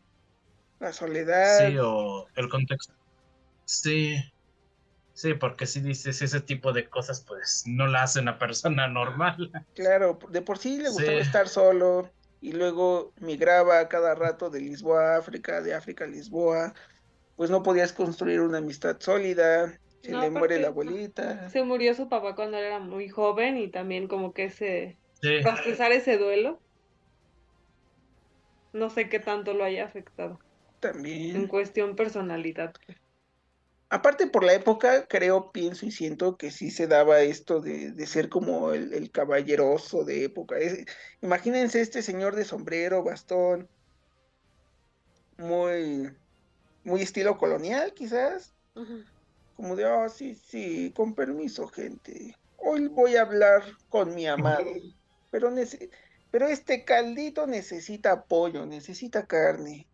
la 0.80 0.92
soledad. 0.94 1.68
Sí, 1.68 1.76
o 1.78 2.26
el 2.34 2.48
contexto. 2.48 2.94
Sí, 3.66 4.16
sí, 5.16 5.34
porque 5.34 5.66
si 5.66 5.80
dices 5.80 6.20
ese 6.20 6.40
tipo 6.40 6.72
de 6.72 6.88
cosas, 6.88 7.24
pues 7.26 7.64
no 7.66 7.86
la 7.86 8.02
hace 8.02 8.20
una 8.20 8.38
persona 8.38 8.86
normal. 8.88 9.50
Claro, 9.74 10.18
de 10.30 10.42
por 10.42 10.58
sí 10.58 10.78
le 10.78 10.90
gustaba 10.90 11.18
estar 11.18 11.48
solo 11.48 12.12
y 12.40 12.52
luego 12.52 13.12
migraba 13.20 13.88
cada 13.88 14.14
rato 14.14 14.50
de 14.50 14.60
Lisboa 14.60 15.14
a 15.14 15.18
África, 15.18 15.62
de 15.62 15.74
África 15.74 16.04
a 16.04 16.08
Lisboa. 16.08 16.74
Pues 17.34 17.50
no 17.50 17.62
podías 17.62 17.92
construir 17.92 18.40
una 18.40 18.58
amistad 18.58 18.96
sólida, 19.00 19.78
se 20.02 20.12
le 20.12 20.30
muere 20.30 20.60
la 20.60 20.68
abuelita. 20.68 21.48
Se 21.50 21.64
murió 21.64 21.94
su 21.94 22.08
papá 22.08 22.34
cuando 22.34 22.58
era 22.58 22.78
muy 22.78 23.08
joven 23.08 23.56
y 23.56 23.68
también 23.68 24.08
como 24.08 24.32
que 24.32 24.44
ese 24.44 24.98
procesar 25.42 25.92
ese 25.92 26.18
duelo. 26.18 26.60
No 28.72 28.90
sé 28.90 29.08
qué 29.08 29.18
tanto 29.18 29.54
lo 29.54 29.64
haya 29.64 29.84
afectado. 29.84 30.38
También. 30.80 31.36
En 31.36 31.46
cuestión 31.46 31.96
personalidad. 31.96 32.74
Aparte 33.88 34.26
por 34.26 34.42
la 34.42 34.54
época, 34.54 35.06
creo, 35.06 35.52
pienso 35.52 35.86
y 35.86 35.92
siento 35.92 36.36
que 36.36 36.50
sí 36.50 36.72
se 36.72 36.88
daba 36.88 37.20
esto 37.20 37.60
de, 37.60 38.06
ser 38.06 38.28
como 38.28 38.72
el, 38.72 39.10
caballeroso 39.12 40.04
de 40.04 40.24
época. 40.24 40.56
imagínense 41.22 41.80
este 41.80 42.02
señor 42.02 42.34
de 42.34 42.44
sombrero, 42.44 43.04
bastón, 43.04 43.68
muy, 45.38 46.10
muy 46.82 47.02
estilo 47.02 47.38
colonial 47.38 47.92
quizás. 47.94 48.52
Como 49.54 49.76
de, 49.76 49.86
oh, 49.86 50.08
sí, 50.08 50.34
sí, 50.34 50.92
con 50.94 51.14
permiso, 51.14 51.68
gente. 51.68 52.36
Hoy 52.56 52.88
voy 52.88 53.16
a 53.16 53.22
hablar 53.22 53.62
con 53.88 54.14
mi 54.14 54.26
amado. 54.26 54.64
Pero, 55.30 55.52
pero 56.30 56.46
este 56.46 56.84
caldito 56.84 57.46
necesita 57.46 58.12
apoyo, 58.12 58.64
necesita 58.64 59.26
carne. 59.26 59.86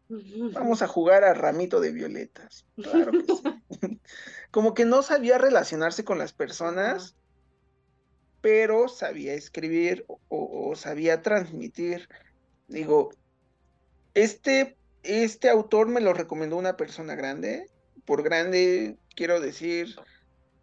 Vamos 0.52 0.82
a 0.82 0.88
jugar 0.88 1.24
a 1.24 1.34
ramito 1.34 1.80
de 1.80 1.92
violetas. 1.92 2.66
Claro 2.76 3.12
que 3.12 3.24
sí. 3.24 4.00
Como 4.50 4.74
que 4.74 4.84
no 4.84 5.02
sabía 5.02 5.38
relacionarse 5.38 6.04
con 6.04 6.18
las 6.18 6.32
personas, 6.32 7.16
pero 8.40 8.88
sabía 8.88 9.34
escribir 9.34 10.04
o, 10.28 10.74
sabía 10.76 11.22
transmitir. 11.22 12.08
Digo, 12.68 13.10
este, 14.14 14.76
este 15.02 15.48
autor 15.48 15.88
me 15.88 16.00
lo 16.00 16.12
recomendó 16.12 16.56
una 16.56 16.76
persona 16.76 17.14
grande. 17.14 17.70
Por 18.04 18.22
grande 18.22 18.98
quiero 19.16 19.40
decir 19.40 19.96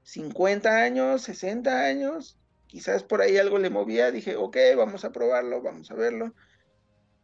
50 0.04 0.84
años, 0.84 1.24
60 1.24 1.86
años. 1.86 2.38
Quizás 2.68 3.04
por 3.04 3.22
ahí 3.22 3.38
algo 3.38 3.58
le 3.58 3.72
movía. 3.72 4.12
Dije, 4.12 4.36
ok, 4.36 4.58
vamos 4.78 5.06
a 5.06 5.12
probarlo, 5.12 5.62
vamos 5.62 5.90
a 5.90 5.96
verlo 5.96 6.36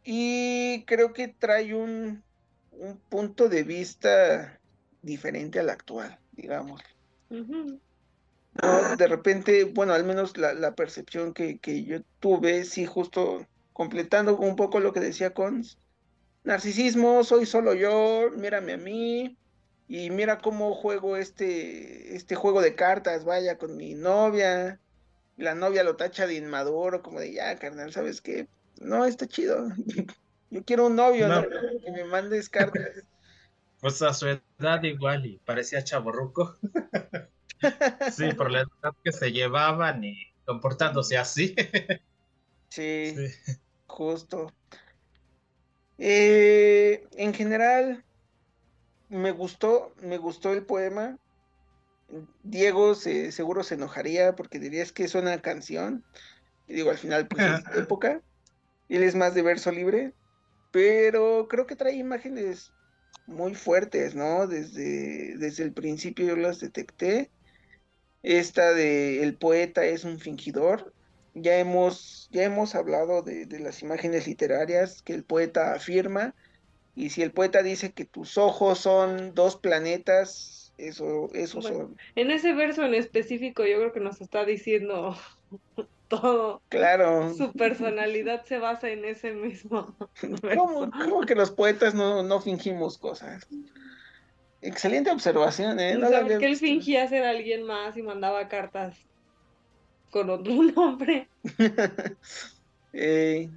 y 0.06 0.84
creo 0.86 1.12
que 1.12 1.26
trae 1.28 1.74
un, 1.74 2.22
punto 3.08 3.48
de 3.48 3.64
vista 3.64 4.60
diferente 5.02 5.58
al 5.58 5.70
actual, 5.70 6.18
digamos. 6.32 6.80
de 8.98 9.06
repente, 9.08 9.64
bueno, 9.64 9.94
al 9.94 10.04
menos 10.04 10.36
la, 10.38 10.74
percepción 10.74 11.34
que, 11.34 11.84
yo 11.84 12.02
tuve, 12.20 12.64
sí, 12.64 12.86
justo 12.86 13.46
completando 13.72 14.36
un 14.36 14.56
poco 14.56 14.78
lo 14.78 14.92
que 14.92 15.00
decía 15.00 15.34
Cons, 15.34 15.78
narcisismo, 16.44 17.24
soy 17.24 17.44
solo 17.44 17.74
yo, 17.74 18.30
mírame 18.36 18.74
a 18.74 18.78
mí, 18.78 19.36
y 19.88 20.10
mira 20.10 20.38
cómo 20.38 20.74
juego 20.74 21.16
este, 21.16 22.14
este 22.14 22.36
juego 22.36 22.62
de 22.62 22.76
cartas, 22.76 23.24
vaya, 23.24 23.58
con 23.58 23.76
mi 23.76 23.94
novia, 23.94 24.78
la 25.36 25.54
novia 25.54 25.82
lo 25.82 25.96
tacha 25.96 26.26
de 26.26 26.34
inmaduro, 26.34 27.02
como 27.02 27.18
de, 27.18 27.32
ya, 27.32 27.56
carnal, 27.56 27.92
¿sabes 27.92 28.20
qué? 28.20 28.46
No, 28.80 29.04
está 29.04 29.26
chido. 29.26 29.68
Yo 30.50 30.64
quiero 30.64 30.86
un 30.86 30.96
novio, 30.96 31.28
no. 31.28 31.42
Que 31.42 31.90
me 31.92 32.04
mandes 32.04 32.48
cartas. 32.48 32.82
Pues 33.78 34.00
a 34.00 34.14
su 34.14 34.26
edad 34.26 34.82
igual 34.84 35.26
y 35.26 35.36
parecía 35.44 35.84
chaborruco. 35.84 36.56
sí, 38.10 38.32
por 38.32 38.50
la 38.50 38.60
edad 38.60 38.94
que 39.04 39.12
se 39.12 39.30
llevaban 39.32 40.02
y 40.02 40.16
comportándose 40.46 41.18
así. 41.18 41.54
sí, 42.70 43.14
justo. 43.86 44.50
Eh, 45.98 47.06
en 47.16 47.34
general, 47.34 48.02
me 49.10 49.30
gustó, 49.30 49.94
me 50.00 50.16
gustó 50.16 50.54
el 50.54 50.64
poema. 50.64 51.18
Diego 52.42 52.94
se, 52.94 53.30
seguro 53.30 53.62
se 53.62 53.74
enojaría 53.74 54.34
porque 54.34 54.58
dirías 54.58 54.90
que 54.90 55.04
es 55.04 55.14
una 55.14 55.40
canción. 55.42 56.02
Y 56.66 56.72
digo, 56.72 56.90
al 56.90 56.98
final, 56.98 57.28
pues 57.28 57.42
es 57.46 57.76
época. 57.76 58.22
Él 58.88 59.02
es 59.02 59.14
más 59.14 59.34
de 59.34 59.42
verso 59.42 59.72
libre, 59.72 60.12
pero 60.70 61.48
creo 61.48 61.66
que 61.66 61.76
trae 61.76 61.94
imágenes 61.94 62.72
muy 63.26 63.54
fuertes, 63.54 64.14
¿no? 64.14 64.46
Desde, 64.46 65.36
desde 65.36 65.64
el 65.64 65.72
principio 65.72 66.26
yo 66.26 66.36
las 66.36 66.60
detecté. 66.60 67.30
Esta 68.22 68.72
de 68.72 69.22
el 69.22 69.34
poeta 69.34 69.84
es 69.84 70.04
un 70.04 70.18
fingidor. 70.18 70.92
Ya 71.34 71.58
hemos, 71.58 72.28
ya 72.32 72.44
hemos 72.44 72.74
hablado 72.74 73.22
de, 73.22 73.46
las 73.60 73.82
imágenes 73.82 74.26
literarias 74.26 75.02
que 75.02 75.14
el 75.14 75.24
poeta 75.24 75.74
afirma. 75.74 76.34
Y 76.94 77.10
si 77.10 77.22
el 77.22 77.30
poeta 77.30 77.62
dice 77.62 77.92
que 77.92 78.04
tus 78.04 78.38
ojos 78.38 78.78
son 78.78 79.34
dos 79.34 79.56
planetas, 79.56 80.72
eso, 80.78 81.30
eso 81.34 81.60
son. 81.60 81.96
En 82.14 82.30
ese 82.30 82.54
verso 82.54 82.84
en 82.84 82.94
específico, 82.94 83.66
yo 83.66 83.78
creo 83.78 83.92
que 83.92 84.00
nos 84.00 84.20
está 84.20 84.44
diciendo 84.44 85.16
todo. 86.08 86.62
Claro. 86.68 87.34
Su 87.34 87.52
personalidad 87.52 88.44
se 88.44 88.58
basa 88.58 88.90
en 88.90 89.04
ese 89.04 89.32
mismo. 89.32 89.94
¿Cómo, 90.56 91.20
que 91.26 91.34
los 91.34 91.50
poetas 91.50 91.94
no, 91.94 92.40
fingimos 92.40 92.98
cosas? 92.98 93.46
Excelente 94.62 95.10
observación, 95.10 95.78
¿eh? 95.78 95.98
que 96.38 96.46
él 96.46 96.56
fingía 96.56 97.06
ser 97.08 97.24
alguien 97.24 97.62
más 97.62 97.96
y 97.96 98.02
mandaba 98.02 98.48
cartas 98.48 98.96
con 100.10 100.30
otro 100.30 100.52
nombre. 100.76 101.28
Eh, 102.98 103.50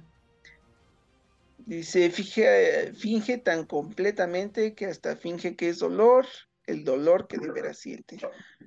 dice, 1.64 2.10
finge, 2.10 2.92
finge 2.92 3.38
tan 3.38 3.64
completamente 3.64 4.74
que 4.74 4.84
hasta 4.84 5.16
finge 5.16 5.56
que 5.56 5.70
es 5.70 5.78
dolor, 5.78 6.26
el 6.66 6.84
dolor 6.84 7.26
que 7.26 7.38
de 7.38 7.50
veras 7.50 7.78
siente. 7.78 8.18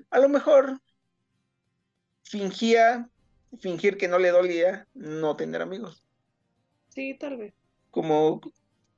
A 0.10 0.18
lo 0.18 0.30
mejor 0.30 0.82
fingía 2.24 3.08
fingir 3.60 3.98
que 3.98 4.08
no 4.08 4.20
le 4.20 4.30
dolía 4.30 4.88
no 4.94 5.36
tener 5.36 5.62
amigos. 5.62 6.04
Sí, 6.90 7.16
tal 7.20 7.38
vez. 7.38 7.54
Como, 7.92 8.42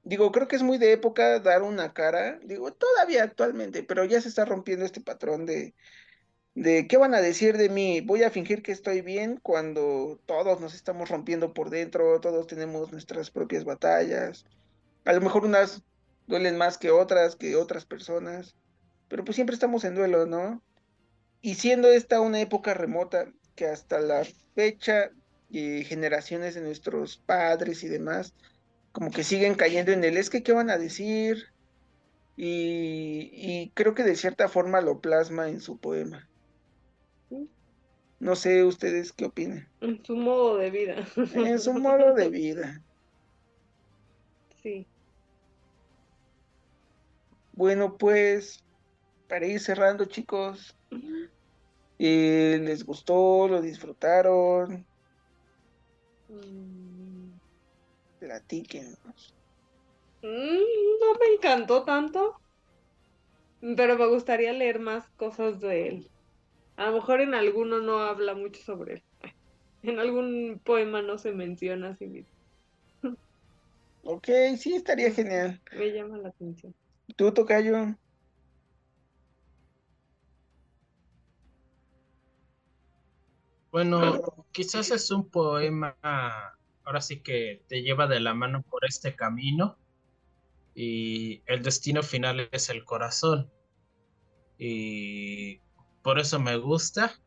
digo, 0.04 0.32
creo 0.32 0.48
que 0.48 0.56
es 0.56 0.64
muy 0.64 0.78
de 0.78 0.94
época 0.94 1.40
dar 1.40 1.64
una 1.64 1.94
cara, 1.94 2.40
digo, 2.44 2.72
todavía 2.72 3.24
actualmente, 3.24 3.84
pero 3.84 4.06
ya 4.06 4.22
se 4.22 4.30
está 4.30 4.46
rompiendo 4.46 4.86
este 4.86 5.02
patrón 5.02 5.46
de, 5.46 5.74
de 6.54 6.88
qué 6.88 6.98
van 6.98 7.14
a 7.14 7.22
decir 7.22 7.58
de 7.58 7.70
mí, 7.70 8.02
voy 8.02 8.24
a 8.24 8.32
fingir 8.32 8.64
que 8.64 8.72
estoy 8.72 9.02
bien 9.02 9.40
cuando 9.42 10.22
todos 10.26 10.62
nos 10.62 10.74
estamos 10.74 11.10
rompiendo 11.10 11.54
por 11.54 11.70
dentro, 11.70 12.20
todos 12.22 12.48
tenemos 12.48 12.92
nuestras 12.92 13.32
propias 13.32 13.66
batallas, 13.66 14.46
a 15.04 15.14
lo 15.14 15.22
mejor 15.22 15.46
unas 15.46 15.84
duelen 16.28 16.58
más 16.58 16.78
que 16.78 16.92
otras, 16.92 17.36
que 17.36 17.56
otras 17.56 17.86
personas, 17.86 18.56
pero 19.08 19.24
pues 19.24 19.36
siempre 19.36 19.54
estamos 19.54 19.84
en 19.84 19.96
duelo, 19.96 20.26
¿no? 20.26 20.64
Y 21.42 21.56
siendo 21.56 21.90
esta 21.90 22.22
una 22.22 22.42
época 22.42 22.74
remota, 22.74 23.32
que 23.56 23.66
hasta 23.68 24.00
la 24.00 24.24
fecha, 24.54 25.12
generaciones 25.52 26.56
de 26.56 26.62
nuestros 26.62 27.18
padres 27.18 27.84
y 27.84 27.88
demás, 27.88 28.34
como 28.92 29.12
que 29.12 29.24
siguen 29.24 29.56
cayendo 29.56 29.92
en 29.92 30.04
el 30.04 30.18
es 30.18 30.30
que 30.30 30.44
qué 30.44 30.52
van 30.52 30.70
a 30.70 30.78
decir. 30.78 31.46
Y, 32.38 33.72
creo 33.74 33.94
que 33.94 34.04
de 34.04 34.16
cierta 34.16 34.50
forma 34.50 34.82
lo 34.82 35.00
plasma 35.00 35.50
en 35.50 35.62
su 35.62 35.78
poema. 35.78 36.28
No 38.20 38.36
sé 38.36 38.64
ustedes 38.64 39.12
qué 39.12 39.26
opinan. 39.26 39.70
En 39.82 40.04
su 40.04 40.16
modo 40.16 40.58
de 40.58 40.72
vida. 40.72 41.06
En 41.34 41.60
su 41.60 41.74
modo 41.74 42.14
de 42.14 42.30
vida. 42.30 42.82
Sí. 44.62 44.88
Bueno, 47.54 47.98
pues, 47.98 48.64
para 49.28 49.46
ir 49.46 49.60
cerrando, 49.60 50.06
chicos, 50.06 50.76
eh, 51.98 52.60
¿Les 52.62 52.86
gustó? 52.86 53.48
¿Lo 53.48 53.62
disfrutaron? 53.62 54.88
Mm. 56.30 57.40
Platíquenos. 58.20 59.22
Mm, 60.22 60.98
no 61.02 61.14
me 61.20 61.28
encantó 61.36 61.86
tanto, 61.86 62.42
pero 63.78 63.98
me 63.98 64.08
gustaría 64.08 64.54
leer 64.54 64.80
más 64.80 65.10
cosas 65.12 65.60
de 65.60 65.88
él. 65.88 66.12
A 66.78 66.88
lo 66.88 66.94
mejor 66.98 67.22
en 67.22 67.34
alguno 67.36 67.82
no 67.82 68.00
habla 68.02 68.36
mucho 68.36 68.62
sobre 68.64 68.96
él. 68.96 69.06
En 69.84 70.00
algún 70.00 70.62
poema 70.66 71.02
no 71.04 71.18
se 71.20 71.32
menciona 71.34 71.90
así 71.92 72.08
mismo. 72.08 72.32
Ok, 74.04 74.30
sí, 74.58 74.74
estaría 74.76 75.12
genial. 75.12 75.62
Me 75.72 75.92
llama 75.92 76.18
la 76.18 76.30
atención. 76.30 76.76
¿Tú, 77.18 77.34
Tocayo? 77.34 77.98
Bueno, 83.76 84.22
quizás 84.54 84.90
es 84.92 85.12
un 85.12 85.30
poema, 85.30 85.98
ahora 86.86 87.02
sí 87.02 87.20
que 87.20 87.62
te 87.68 87.82
lleva 87.82 88.08
de 88.08 88.22
la 88.22 88.34
mano 88.34 88.62
por 88.62 88.86
este 88.86 89.18
camino 89.18 89.78
y 90.74 91.44
el 91.46 91.62
destino 91.62 92.02
final 92.02 92.48
es 92.54 92.70
el 92.70 92.86
corazón. 92.86 93.52
Y 94.58 95.60
por 96.04 96.20
eso 96.20 96.40
me 96.40 96.56
gusta. 96.56 97.20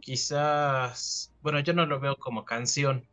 Quizás, 0.00 1.32
bueno, 1.42 1.60
yo 1.60 1.74
no 1.74 1.86
lo 1.86 2.00
veo 2.00 2.16
como 2.16 2.44
canción, 2.44 3.06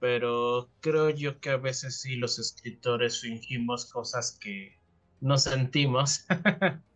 pero 0.00 0.70
creo 0.80 1.10
yo 1.10 1.38
que 1.38 1.50
a 1.50 1.58
veces 1.58 2.00
sí 2.00 2.16
los 2.16 2.38
escritores 2.38 3.20
fingimos 3.20 3.92
cosas 3.92 4.38
que 4.40 4.78
no 5.20 5.36
sentimos. 5.36 6.24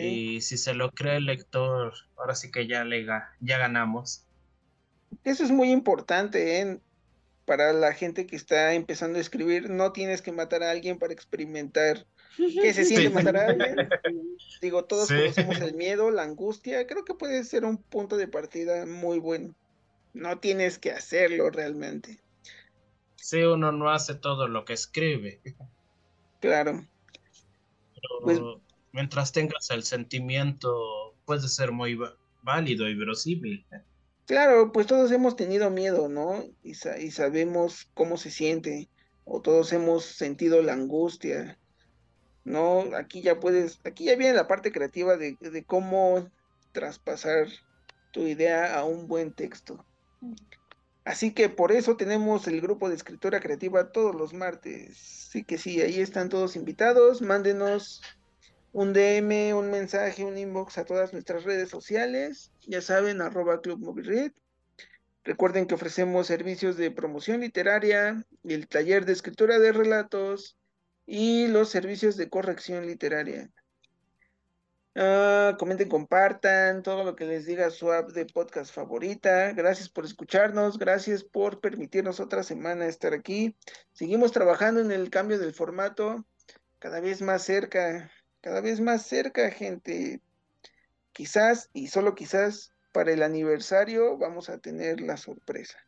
Y 0.00 0.40
si 0.40 0.56
se 0.56 0.74
lo 0.74 0.90
cree 0.92 1.16
el 1.16 1.26
lector, 1.26 1.94
ahora 2.16 2.34
sí 2.34 2.50
que 2.50 2.66
ya, 2.66 2.84
le, 2.84 3.06
ya 3.40 3.58
ganamos. 3.58 4.24
Eso 5.24 5.44
es 5.44 5.50
muy 5.50 5.70
importante, 5.70 6.60
¿eh? 6.60 6.80
Para 7.44 7.72
la 7.72 7.92
gente 7.94 8.26
que 8.26 8.36
está 8.36 8.74
empezando 8.74 9.18
a 9.18 9.22
escribir, 9.22 9.70
no 9.70 9.92
tienes 9.92 10.20
que 10.20 10.32
matar 10.32 10.62
a 10.62 10.70
alguien 10.70 10.98
para 10.98 11.14
experimentar 11.14 12.06
qué 12.36 12.74
se 12.74 12.84
siente 12.84 13.10
matar 13.10 13.36
a 13.36 13.46
alguien. 13.46 13.76
Digo, 14.60 14.84
todos 14.84 15.08
conocemos 15.08 15.60
el 15.60 15.74
miedo, 15.74 16.10
la 16.10 16.24
angustia. 16.24 16.86
Creo 16.86 17.04
que 17.04 17.14
puede 17.14 17.42
ser 17.44 17.64
un 17.64 17.78
punto 17.78 18.16
de 18.16 18.28
partida 18.28 18.84
muy 18.86 19.18
bueno. 19.18 19.54
No 20.12 20.38
tienes 20.38 20.78
que 20.78 20.92
hacerlo 20.92 21.50
realmente. 21.50 22.20
Si 23.16 23.42
uno 23.42 23.72
no 23.72 23.90
hace 23.90 24.14
todo 24.14 24.46
lo 24.48 24.64
que 24.64 24.74
escribe. 24.74 25.40
Claro. 26.40 26.86
Pues 28.22 28.40
mientras 28.98 29.30
tengas 29.30 29.70
el 29.70 29.84
sentimiento, 29.84 31.14
puede 31.24 31.46
ser 31.46 31.70
muy 31.70 31.96
válido 32.42 32.88
y 32.88 32.96
verosímil. 32.96 33.64
Claro, 34.26 34.72
pues 34.72 34.88
todos 34.88 35.12
hemos 35.12 35.36
tenido 35.36 35.70
miedo, 35.70 36.08
¿no? 36.08 36.42
Y, 36.64 36.74
sabemos 36.74 37.88
cómo 37.94 38.16
se 38.16 38.32
siente, 38.32 38.88
o 39.24 39.40
todos 39.40 39.72
hemos 39.72 40.04
sentido 40.04 40.62
la 40.62 40.72
angustia, 40.72 41.60
¿no? 42.42 42.86
Aquí 42.96 43.22
ya 43.22 43.38
puedes, 43.38 43.78
aquí 43.84 44.06
ya 44.06 44.16
viene 44.16 44.34
la 44.34 44.48
parte 44.48 44.72
creativa 44.72 45.16
de, 45.16 45.36
de 45.40 45.64
cómo 45.64 46.28
traspasar 46.72 47.46
tu 48.12 48.22
idea 48.26 48.76
a 48.76 48.84
un 48.84 49.06
buen 49.06 49.32
texto. 49.32 49.86
Así 51.04 51.32
que 51.32 51.48
por 51.48 51.70
eso 51.70 51.96
tenemos 51.96 52.48
el 52.48 52.60
grupo 52.60 52.88
de 52.88 52.96
escritora 52.96 53.38
creativa 53.38 53.92
todos 53.92 54.16
los 54.16 54.34
martes. 54.34 54.98
Sí 54.98 55.44
que 55.44 55.56
sí, 55.56 55.80
ahí 55.80 56.00
están 56.00 56.28
todos 56.28 56.56
invitados. 56.56 57.22
Mándenos 57.22 58.02
un 58.72 58.92
DM, 58.92 59.54
un 59.54 59.70
mensaje, 59.70 60.24
un 60.24 60.38
inbox 60.38 60.78
a 60.78 60.84
todas 60.84 61.12
nuestras 61.12 61.44
redes 61.44 61.68
sociales. 61.68 62.52
Ya 62.66 62.80
saben, 62.80 63.20
arroba 63.20 63.60
Club 63.60 64.32
Recuerden 65.24 65.66
que 65.66 65.74
ofrecemos 65.74 66.26
servicios 66.26 66.76
de 66.76 66.90
promoción 66.90 67.40
literaria, 67.40 68.24
el 68.44 68.68
taller 68.68 69.04
de 69.04 69.12
escritura 69.12 69.58
de 69.58 69.72
relatos 69.72 70.56
y 71.06 71.48
los 71.48 71.68
servicios 71.68 72.16
de 72.16 72.28
corrección 72.28 72.86
literaria. 72.86 73.50
Ah, 74.94 75.56
comenten, 75.58 75.88
compartan 75.88 76.82
todo 76.82 77.04
lo 77.04 77.14
que 77.14 77.24
les 77.24 77.46
diga 77.46 77.70
su 77.70 77.92
app 77.92 78.10
de 78.10 78.26
podcast 78.26 78.74
favorita. 78.74 79.52
Gracias 79.52 79.88
por 79.88 80.04
escucharnos, 80.04 80.78
gracias 80.78 81.22
por 81.22 81.60
permitirnos 81.60 82.20
otra 82.20 82.42
semana 82.42 82.86
estar 82.86 83.14
aquí. 83.14 83.54
Seguimos 83.92 84.32
trabajando 84.32 84.80
en 84.80 84.90
el 84.90 85.08
cambio 85.08 85.38
del 85.38 85.54
formato, 85.54 86.26
cada 86.80 87.00
vez 87.00 87.22
más 87.22 87.42
cerca 87.42 88.10
cada 88.40 88.60
vez 88.60 88.80
más 88.80 89.06
cerca, 89.06 89.50
gente. 89.50 90.20
Quizás 91.12 91.70
y 91.72 91.88
solo 91.88 92.14
quizás 92.14 92.72
para 92.92 93.12
el 93.12 93.22
aniversario 93.22 94.16
vamos 94.18 94.48
a 94.48 94.58
tener 94.58 95.00
la 95.00 95.16
sorpresa. 95.16 95.78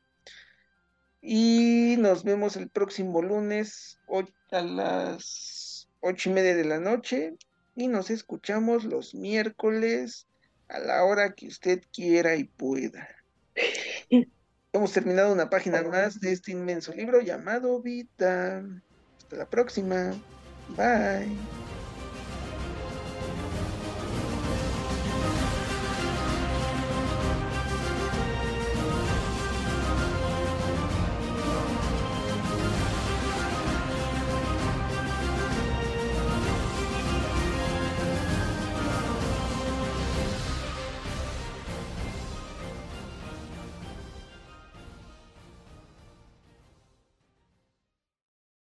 Y 1.22 1.96
nos 1.98 2.24
vemos 2.24 2.56
el 2.56 2.68
próximo 2.68 3.22
lunes 3.22 3.98
a 4.50 4.62
las 4.62 5.88
ocho 6.00 6.30
y 6.30 6.32
media 6.32 6.56
de 6.56 6.64
la 6.64 6.80
noche. 6.80 7.36
Y 7.76 7.88
nos 7.88 8.10
escuchamos 8.10 8.84
los 8.84 9.14
miércoles 9.14 10.26
a 10.68 10.78
la 10.78 11.04
hora 11.04 11.34
que 11.34 11.46
usted 11.46 11.82
quiera 11.92 12.36
y 12.36 12.44
pueda. 12.44 13.08
Hemos 14.72 14.92
terminado 14.92 15.32
una 15.32 15.50
página 15.50 15.82
más 15.82 16.20
de 16.20 16.32
este 16.32 16.52
inmenso 16.52 16.92
libro 16.92 17.20
llamado 17.20 17.80
Vida. 17.80 18.64
Hasta 19.18 19.36
la 19.36 19.46
próxima. 19.46 20.14
Bye. 20.76 21.59